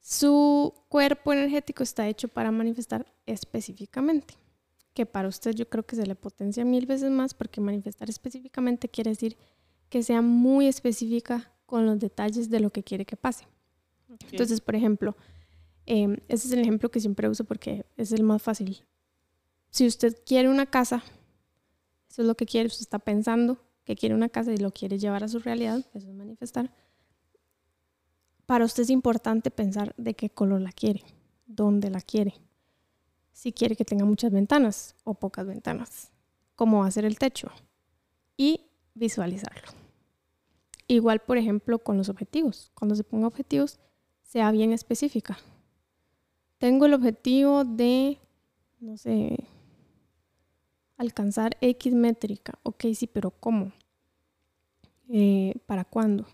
[0.00, 4.34] Su cuerpo energético está hecho para manifestar específicamente,
[4.92, 8.88] que para usted yo creo que se le potencia mil veces más porque manifestar específicamente
[8.88, 9.36] quiere decir
[9.88, 13.46] que sea muy específica con los detalles de lo que quiere que pase.
[14.30, 15.16] Entonces, por ejemplo,
[15.86, 18.84] em, ese es el ejemplo que siempre uso porque es el más fácil.
[19.70, 21.02] Si usted quiere una casa,
[22.08, 24.98] eso es lo que quiere, usted está pensando que quiere una casa y lo quiere
[24.98, 26.72] llevar a su realidad, eso es manifestar.
[28.46, 31.02] Para usted es importante pensar de qué color la quiere,
[31.46, 32.34] dónde la quiere,
[33.32, 36.10] si quiere que tenga muchas ventanas o pocas ventanas,
[36.54, 37.50] cómo va a ser el techo
[38.36, 38.60] y
[38.94, 39.83] visualizarlo.
[40.86, 42.70] Igual, por ejemplo, con los objetivos.
[42.74, 43.78] Cuando se ponga objetivos,
[44.22, 45.38] sea bien específica.
[46.58, 48.18] Tengo el objetivo de,
[48.80, 49.36] no sé,
[50.96, 52.58] alcanzar X métrica.
[52.62, 53.72] Ok, sí, pero ¿cómo?
[55.08, 56.26] Eh, ¿Para cuándo?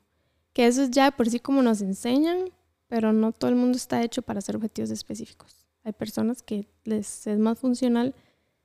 [0.53, 2.51] Que eso es ya por sí como nos enseñan,
[2.89, 5.67] pero no todo el mundo está hecho para hacer objetivos específicos.
[5.85, 8.15] Hay personas que les es más funcional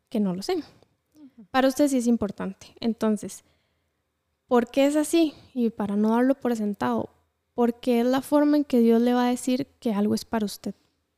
[0.09, 0.63] que no lo sean.
[1.51, 2.75] Para usted sí es importante.
[2.79, 3.43] Entonces,
[4.47, 5.33] ¿por qué es así?
[5.53, 7.09] Y para no darlo por sentado,
[7.53, 10.45] porque es la forma en que Dios le va a decir que algo es para
[10.45, 10.75] usted.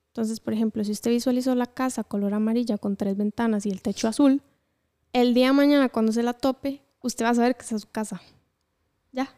[0.07, 3.81] Entonces, por ejemplo, si usted visualizó la casa color amarilla con tres ventanas y el
[3.81, 4.41] techo azul,
[5.13, 7.81] el día de mañana cuando se la tope, usted va a saber que esa es
[7.81, 8.21] su casa.
[9.11, 9.29] Ya.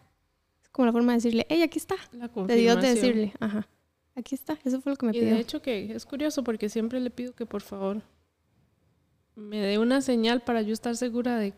[0.64, 1.96] Es como la forma de decirle, hey, aquí está.
[2.12, 3.68] de Dios de decirle, ajá,
[4.16, 4.58] aquí está.
[4.64, 5.36] Eso fue lo que me y pidió.
[5.36, 8.02] de hecho que es curioso porque siempre le pido que por favor
[9.36, 11.54] me dé una señal para yo estar segura de,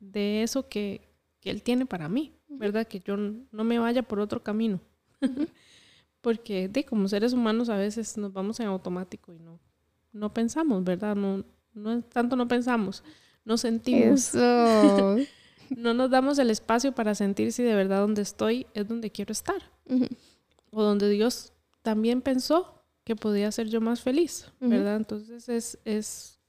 [0.00, 1.08] de eso que,
[1.44, 2.86] que Él tiene para mí, ¿verdad?
[2.88, 4.80] Que yo no me vaya por otro camino.
[6.22, 9.60] porque de como seres humanos a veces nos vamos en automático y no,
[10.10, 11.14] no pensamos, ¿verdad?
[11.14, 13.04] No, no tanto no pensamos,
[13.44, 14.34] no sentimos.
[14.34, 19.32] no nos damos el espacio para sentir si de verdad donde estoy es donde quiero
[19.32, 19.70] estar.
[20.70, 21.52] O donde Dios
[21.82, 24.96] también pensó que podía ser yo más feliz, ¿verdad?
[24.96, 26.40] Entonces es, es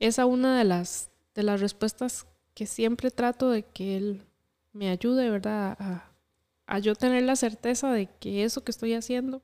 [0.00, 4.22] esa una de las, de las respuestas que siempre trato de que Él
[4.72, 5.76] me ayude, ¿verdad?
[5.78, 6.10] A,
[6.66, 9.42] a yo tener la certeza de que eso que estoy haciendo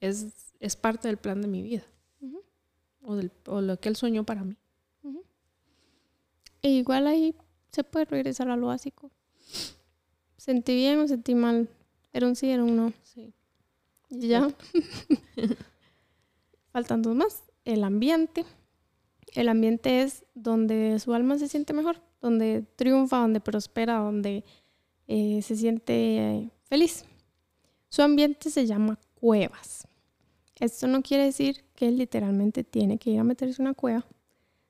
[0.00, 1.84] es, es parte del plan de mi vida
[3.02, 4.56] o, del, o lo que Él soñó para mí.
[6.62, 7.34] E igual ahí
[7.70, 9.10] se puede regresar a lo básico.
[10.36, 11.68] Sentí bien o sentí mal.
[12.12, 12.92] Era un sí, era un no.
[13.04, 13.32] Sí.
[14.10, 14.48] Y ya.
[16.72, 17.44] Faltan dos más.
[17.64, 18.44] El ambiente.
[19.36, 24.44] El ambiente es donde su alma se siente mejor, donde triunfa, donde prospera, donde
[25.08, 27.04] eh, se siente eh, feliz.
[27.90, 29.86] Su ambiente se llama cuevas.
[30.58, 34.06] Esto no quiere decir que él literalmente tiene que ir a meterse en una cueva,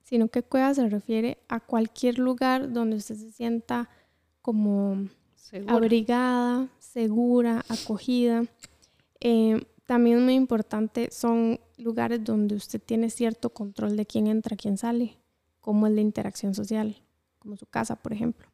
[0.02, 3.88] sino que cueva se refiere a cualquier lugar donde usted se sienta
[4.42, 5.09] como
[5.68, 8.44] abrigada, segura, acogida.
[9.20, 14.77] Eh, también muy importante son lugares donde usted tiene cierto control de quién entra, quién
[14.77, 15.16] sale,
[15.61, 16.96] como el de interacción social,
[17.38, 18.49] como su casa, por ejemplo.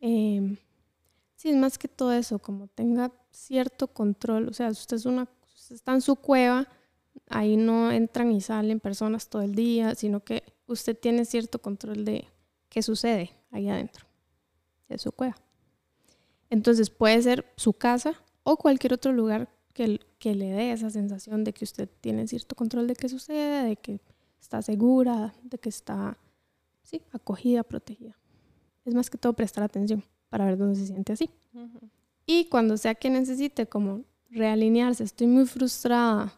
[0.00, 0.58] Eh,
[1.42, 5.76] es más que todo eso, como tenga cierto control, o sea, usted, es una, usted
[5.76, 6.66] está en su cueva,
[7.28, 12.04] ahí no entran y salen personas todo el día, sino que usted tiene cierto control
[12.04, 12.26] de
[12.68, 14.06] qué sucede ahí adentro
[14.88, 15.36] de su cueva.
[16.50, 21.44] Entonces puede ser su casa o cualquier otro lugar que, que le dé esa sensación
[21.44, 24.00] de que usted tiene cierto control de qué sucede, de que
[24.40, 26.18] está segura, de que está
[26.82, 28.18] sí, acogida, protegida.
[28.84, 31.30] Es más que todo prestar atención para ver dónde se siente así.
[32.26, 36.32] Y cuando sea que necesite como realinearse, estoy muy frustrada,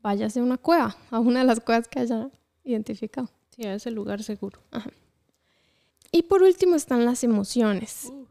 [0.00, 2.30] váyase a una cueva, a una de las cuevas que haya
[2.64, 3.30] identificado.
[3.54, 4.60] Sí, a ese lugar seguro.
[6.10, 8.06] Y por último están las emociones.
[8.06, 8.26] Uh,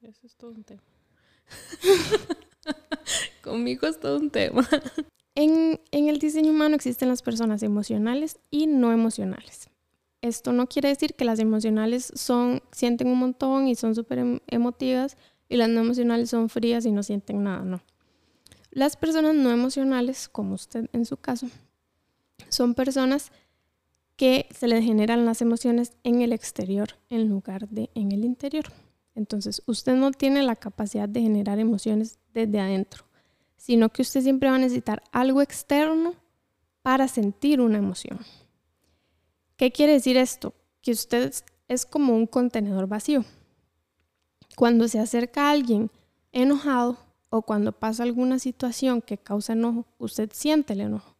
[0.00, 0.82] eso es todo un tema.
[3.42, 4.66] Conmigo es todo un tema.
[5.34, 9.70] En, en, el diseño humano existen las personas emocionales y no emocionales.
[10.22, 14.40] Esto no quiere decir que las emocionales son, sienten un montón y son súper em,
[14.48, 15.16] emotivas
[15.48, 17.80] y las no emocionales son frías y no sienten nada, no.
[18.70, 21.48] Las personas no emocionales, como usted en su caso,
[22.48, 23.32] son personas
[24.16, 28.66] que se les generan las emociones en el exterior en lugar de en el interior.
[29.20, 33.04] Entonces, usted no tiene la capacidad de generar emociones desde adentro,
[33.58, 36.14] sino que usted siempre va a necesitar algo externo
[36.80, 38.18] para sentir una emoción.
[39.58, 40.54] ¿Qué quiere decir esto?
[40.80, 41.34] Que usted
[41.68, 43.26] es como un contenedor vacío.
[44.56, 45.90] Cuando se acerca a alguien
[46.32, 46.96] enojado,
[47.28, 51.14] o cuando pasa alguna situación que causa enojo, usted siente el enojo,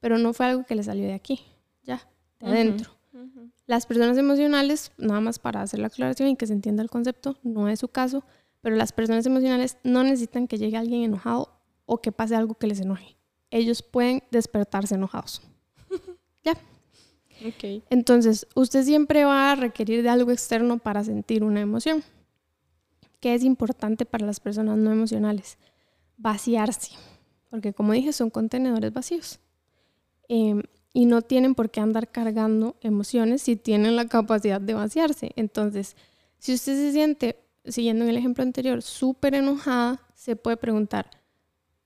[0.00, 1.44] pero no fue algo que le salió de aquí,
[1.82, 2.08] ya,
[2.40, 2.92] de adentro.
[3.66, 7.38] Las personas emocionales, nada más para hacer la aclaración y que se entienda el concepto,
[7.42, 8.24] no es su caso,
[8.60, 12.66] pero las personas emocionales no necesitan que llegue alguien enojado o que pase algo que
[12.66, 13.16] les enoje.
[13.50, 15.42] Ellos pueden despertarse enojados.
[16.44, 16.56] ya.
[17.90, 22.04] Entonces, usted siempre va a requerir de algo externo para sentir una emoción.
[23.20, 25.58] ¿Qué es importante para las personas no emocionales?
[26.16, 26.92] Vaciarse.
[27.50, 29.40] Porque como dije, son contenedores vacíos.
[30.28, 30.62] Em,
[30.92, 35.32] y no tienen por qué andar cargando emociones si tienen la capacidad de vaciarse.
[35.36, 35.96] Entonces,
[36.38, 41.10] si usted se siente, siguiendo en el ejemplo anterior, súper enojada, se puede preguntar,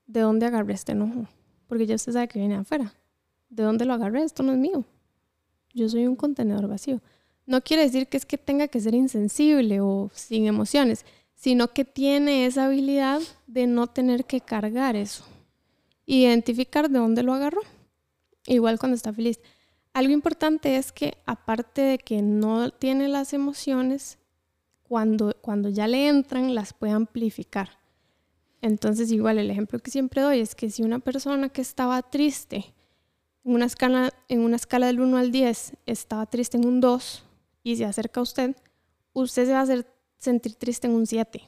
[0.05, 1.27] ¿de dónde agarré este enojo?
[1.67, 2.93] Porque ya usted sabe que viene afuera.
[3.49, 4.23] ¿De dónde lo agarré?
[4.23, 4.83] Esto no es mío.
[5.73, 7.01] Yo soy un contenedor vacío.
[7.45, 11.85] No quiere decir que es que tenga que ser insensible o sin emociones, sino que
[11.85, 15.23] tiene esa habilidad de no tener que cargar eso.
[16.05, 17.61] Identificar de dónde lo agarró.
[18.47, 19.39] Igual cuando está feliz.
[19.93, 24.17] Algo importante es que aparte de que no tiene las emociones,
[24.83, 27.69] cuando, cuando ya le entran, las puede amplificar.
[28.61, 32.73] Entonces, igual el ejemplo que siempre doy es que si una persona que estaba triste,
[33.43, 37.23] en una escala, en una escala del 1 al 10, estaba triste en un 2
[37.63, 38.55] y se acerca a usted,
[39.13, 39.85] usted se va a hacer
[40.17, 41.41] sentir triste en un 7,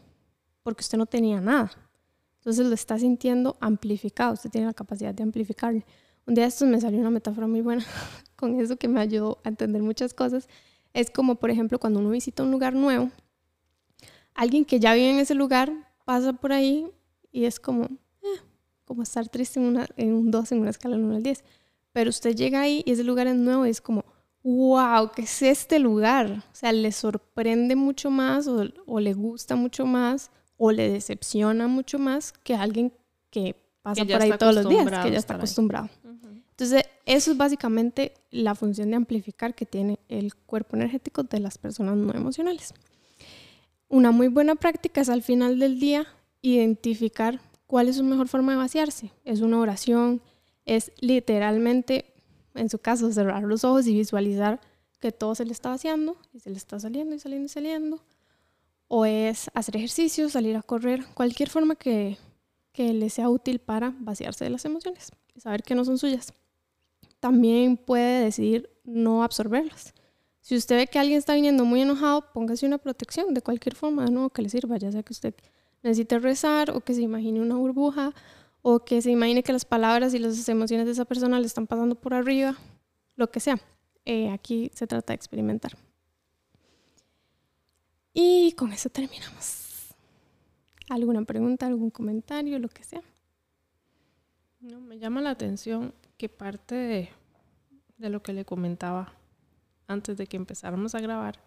[0.63, 1.71] porque usted no tenía nada.
[2.39, 5.85] Entonces lo está sintiendo amplificado, usted tiene la capacidad de amplificarle.
[6.29, 7.83] Un día de estos me salió una metáfora muy buena
[8.35, 10.47] con eso que me ayudó a entender muchas cosas.
[10.93, 13.09] Es como, por ejemplo, cuando uno visita un lugar nuevo,
[14.35, 15.73] alguien que ya vive en ese lugar
[16.05, 16.85] pasa por ahí
[17.31, 18.41] y es como, eh,
[18.85, 21.43] como estar triste en, una, en un 2, en una escala del 1 al 10.
[21.93, 24.05] Pero usted llega ahí y ese lugar es nuevo y es como,
[24.43, 26.43] wow, ¿qué es este lugar?
[26.51, 31.67] O sea, le sorprende mucho más o, o le gusta mucho más o le decepciona
[31.67, 32.93] mucho más que alguien
[33.31, 35.89] que pasa por ahí todos los días, que ya está acostumbrado.
[36.59, 41.57] Entonces, eso es básicamente la función de amplificar que tiene el cuerpo energético de las
[41.57, 42.73] personas no emocionales.
[43.87, 46.05] Una muy buena práctica es al final del día
[46.41, 49.13] identificar cuál es su mejor forma de vaciarse.
[49.23, 50.21] Es una oración,
[50.65, 52.13] es literalmente,
[52.55, 54.59] en su caso, cerrar los ojos y visualizar
[54.99, 58.03] que todo se le está vaciando y se le está saliendo y saliendo y saliendo.
[58.89, 62.17] O es hacer ejercicio, salir a correr, cualquier forma que,
[62.73, 66.33] que le sea útil para vaciarse de las emociones y saber que no son suyas.
[67.19, 69.93] También puede decidir no absorberlas.
[70.41, 74.05] Si usted ve que alguien está viniendo muy enojado, póngase una protección de cualquier forma
[74.07, 75.35] nuevo que le sirva, ya sea que usted
[75.83, 78.13] necesite rezar o que se imagine una burbuja
[78.61, 81.67] o que se imagine que las palabras y las emociones de esa persona le están
[81.67, 82.57] pasando por arriba,
[83.15, 83.59] lo que sea.
[84.05, 85.77] Eh, aquí se trata de experimentar.
[88.13, 89.93] Y con eso terminamos.
[90.89, 93.03] ¿Alguna pregunta, algún comentario, lo que sea?
[94.59, 97.09] No, me llama la atención que parte de,
[97.97, 99.13] de lo que le comentaba
[99.87, 101.41] antes de que empezáramos a grabar,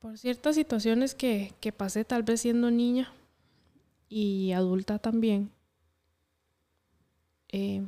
[0.00, 3.12] por ciertas situaciones que, que pasé tal vez siendo niña
[4.08, 5.50] y adulta también,
[7.48, 7.86] eh,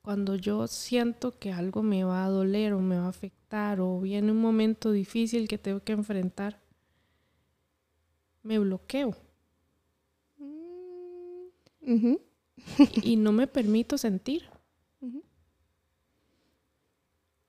[0.00, 4.00] cuando yo siento que algo me va a doler o me va a afectar o
[4.00, 6.58] viene un momento difícil que tengo que enfrentar,
[8.42, 9.14] me bloqueo.
[10.38, 12.16] Mm,
[13.02, 14.48] y, no me permito sentir.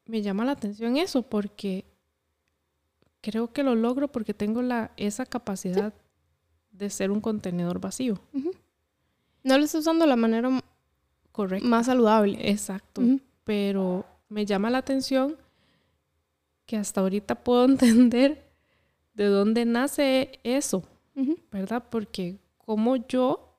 [0.06, 1.86] Me llama la atención eso porque
[3.22, 5.94] creo que lo logro porque tengo la, esa capacidad
[6.72, 8.20] de ser un contenedor vacío.
[9.44, 10.62] No lo estoy usando de la manera
[11.32, 11.68] correcta.
[11.68, 12.50] Más saludable.
[12.50, 13.02] Exacto.
[13.44, 15.38] Pero me llama la atención
[16.66, 18.52] que hasta ahorita puedo entender
[19.14, 20.84] de dónde nace eso,
[21.52, 21.86] ¿verdad?
[21.90, 23.53] Porque como yo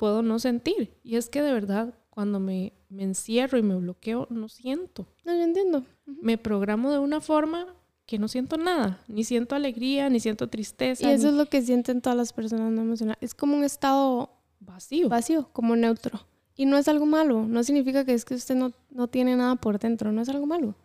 [0.00, 0.94] puedo no sentir.
[1.04, 5.06] Y es que de verdad, cuando me, me encierro y me bloqueo, no siento.
[5.26, 5.84] No, yo entiendo.
[6.06, 7.76] Me programo de una forma
[8.06, 11.06] que no siento nada, ni siento alegría, ni siento tristeza.
[11.06, 13.18] Y eso es lo que sienten todas las personas no emocionales.
[13.20, 15.10] Es como un estado vacío.
[15.10, 16.18] Vacío, como neutro.
[16.56, 19.56] Y no es algo malo, no significa que es que usted no, no tiene nada
[19.56, 20.76] por dentro, no es algo malo.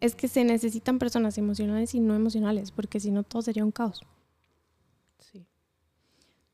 [0.00, 3.70] Es que se necesitan personas emocionales y no emocionales, porque si no todo sería un
[3.70, 4.00] caos.
[5.18, 5.46] Sí.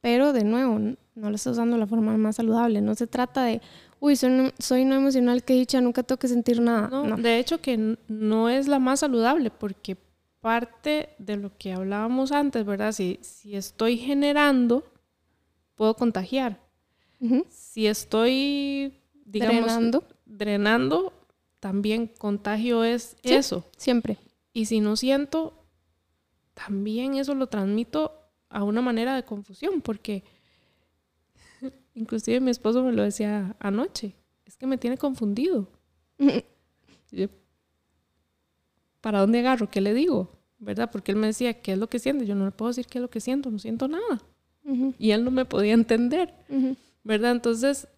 [0.01, 0.79] Pero de nuevo,
[1.15, 2.81] no lo estoy usando de la forma más saludable.
[2.81, 3.61] No se trata de,
[4.01, 6.89] uy, soy no, soy no emocional, que dicha, nunca tengo que sentir nada.
[6.89, 9.97] no, de hecho que no es la más saludable, porque
[10.41, 12.93] parte de lo que hablábamos antes, ¿verdad?
[12.93, 14.85] Si, si estoy generando,
[15.75, 16.61] puedo contagiar.
[17.49, 20.05] Si estoy, digamos, drenando.
[20.25, 21.13] drenando,
[21.59, 23.65] también contagio es eso.
[23.77, 24.19] Siempre.
[24.53, 25.65] Y si no siento,
[26.55, 30.25] también eso lo transmito a una manera de confusión, porque
[31.95, 35.69] inclusive mi esposo me lo decía anoche, es que me tiene confundido.
[39.01, 39.71] ¿para dónde agarro?
[39.71, 40.31] ¿Qué le digo?
[40.59, 40.91] ¿Verdad?
[40.91, 42.27] Porque él me decía, ¿qué es lo que siente?
[42.27, 44.23] Yo no le puedo decir qué es lo que siento, no siento nada.
[44.99, 46.35] Y él no me podía entender,
[47.03, 47.31] ¿verdad?
[47.31, 47.89] Entonces,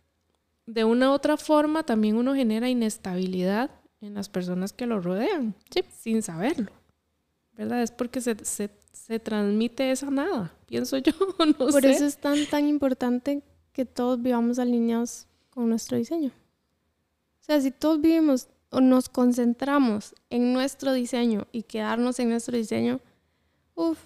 [0.67, 5.57] de una u otra forma, también uno genera inestabilidad en las personas que lo rodean,
[5.99, 6.71] sin saberlo.
[7.55, 7.83] ¿Verdad?
[7.83, 8.71] Es porque se, se,
[9.19, 11.13] transmite esa nada, pienso yo.
[11.59, 16.31] No Por eso es tan, tan importante que todos vivamos alineados con nuestro diseño.
[17.41, 22.57] O sea, si todos vivimos o nos concentramos en nuestro diseño y quedarnos en nuestro
[22.57, 23.01] diseño,
[23.75, 23.99] uff,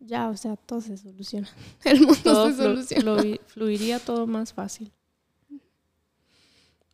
[0.00, 1.48] ya, o sea, todo se soluciona.
[1.84, 3.22] El mundo se soluciona.
[3.46, 4.92] fluiría todo más fácil.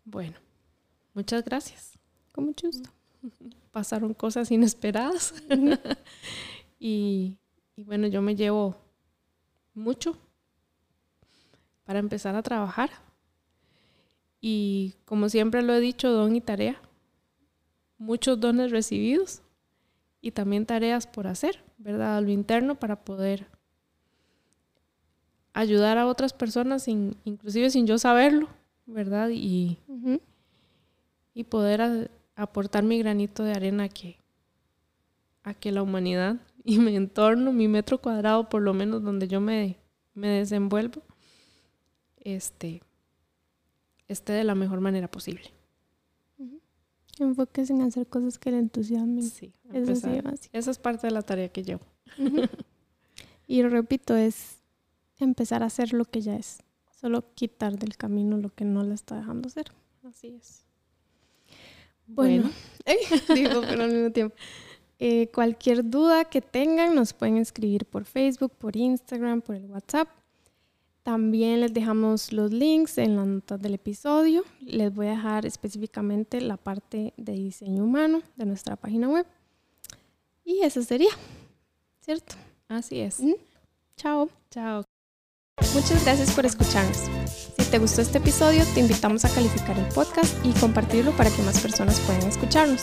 [0.04, 0.36] Bueno,
[1.14, 1.98] muchas gracias.
[2.32, 2.90] Con mucho gusto.
[3.70, 5.34] Pasaron cosas inesperadas.
[6.86, 7.38] y,
[7.76, 8.76] y bueno, yo me llevo
[9.72, 10.18] mucho
[11.84, 12.90] para empezar a trabajar.
[14.38, 16.78] Y como siempre lo he dicho, don y tarea.
[17.96, 19.40] Muchos dones recibidos
[20.20, 22.18] y también tareas por hacer, ¿verdad?
[22.18, 23.46] A lo interno para poder
[25.54, 28.50] ayudar a otras personas, inclusive sin yo saberlo,
[28.84, 29.30] ¿verdad?
[29.32, 29.78] Y,
[31.32, 34.18] y poder aportar mi granito de arena a que,
[35.44, 36.36] a que la humanidad
[36.66, 39.76] y mi entorno, mi metro cuadrado, por lo menos donde yo me,
[40.14, 41.02] me desenvuelvo,
[42.16, 42.82] este,
[44.08, 45.52] esté de la mejor manera posible.
[47.20, 49.22] Enfoques en hacer cosas que le entusiasmen.
[49.22, 49.52] Sí,
[50.52, 51.82] esa es parte de la tarea que llevo.
[53.46, 54.56] y repito, es
[55.20, 56.64] empezar a hacer lo que ya es.
[56.90, 59.66] Solo quitar del camino lo que no le está dejando hacer.
[60.02, 60.64] Así es.
[62.06, 62.50] Bueno,
[63.34, 64.34] digo, pero al mismo tiempo.
[64.98, 70.08] Eh, cualquier duda que tengan nos pueden escribir por Facebook, por Instagram, por el WhatsApp.
[71.02, 74.42] También les dejamos los links en las notas del episodio.
[74.60, 79.26] Les voy a dejar específicamente la parte de diseño humano de nuestra página web.
[80.44, 81.10] Y eso sería,
[82.00, 82.36] ¿cierto?
[82.68, 83.20] Así es.
[83.96, 84.30] Chao.
[84.50, 84.82] Chao.
[85.74, 86.96] Muchas gracias por escucharnos.
[87.26, 91.42] Si te gustó este episodio, te invitamos a calificar el podcast y compartirlo para que
[91.42, 92.82] más personas puedan escucharnos.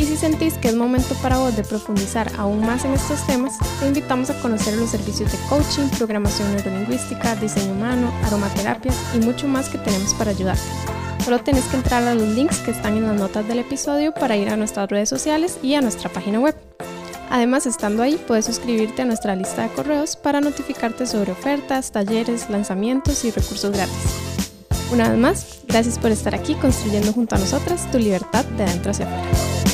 [0.00, 3.58] Y si sentís que es momento para vos de profundizar aún más en estos temas,
[3.80, 9.46] te invitamos a conocer los servicios de coaching, programación neurolingüística, diseño humano, aromaterapias y mucho
[9.46, 10.62] más que tenemos para ayudarte.
[11.22, 14.38] Solo tenés que entrar a los links que están en las notas del episodio para
[14.38, 16.56] ir a nuestras redes sociales y a nuestra página web.
[17.28, 22.48] Además, estando ahí, puedes suscribirte a nuestra lista de correos para notificarte sobre ofertas, talleres,
[22.48, 23.94] lanzamientos y recursos gratis.
[24.90, 28.92] Una vez más, gracias por estar aquí construyendo junto a nosotras tu libertad de adentro
[28.92, 29.69] hacia afuera.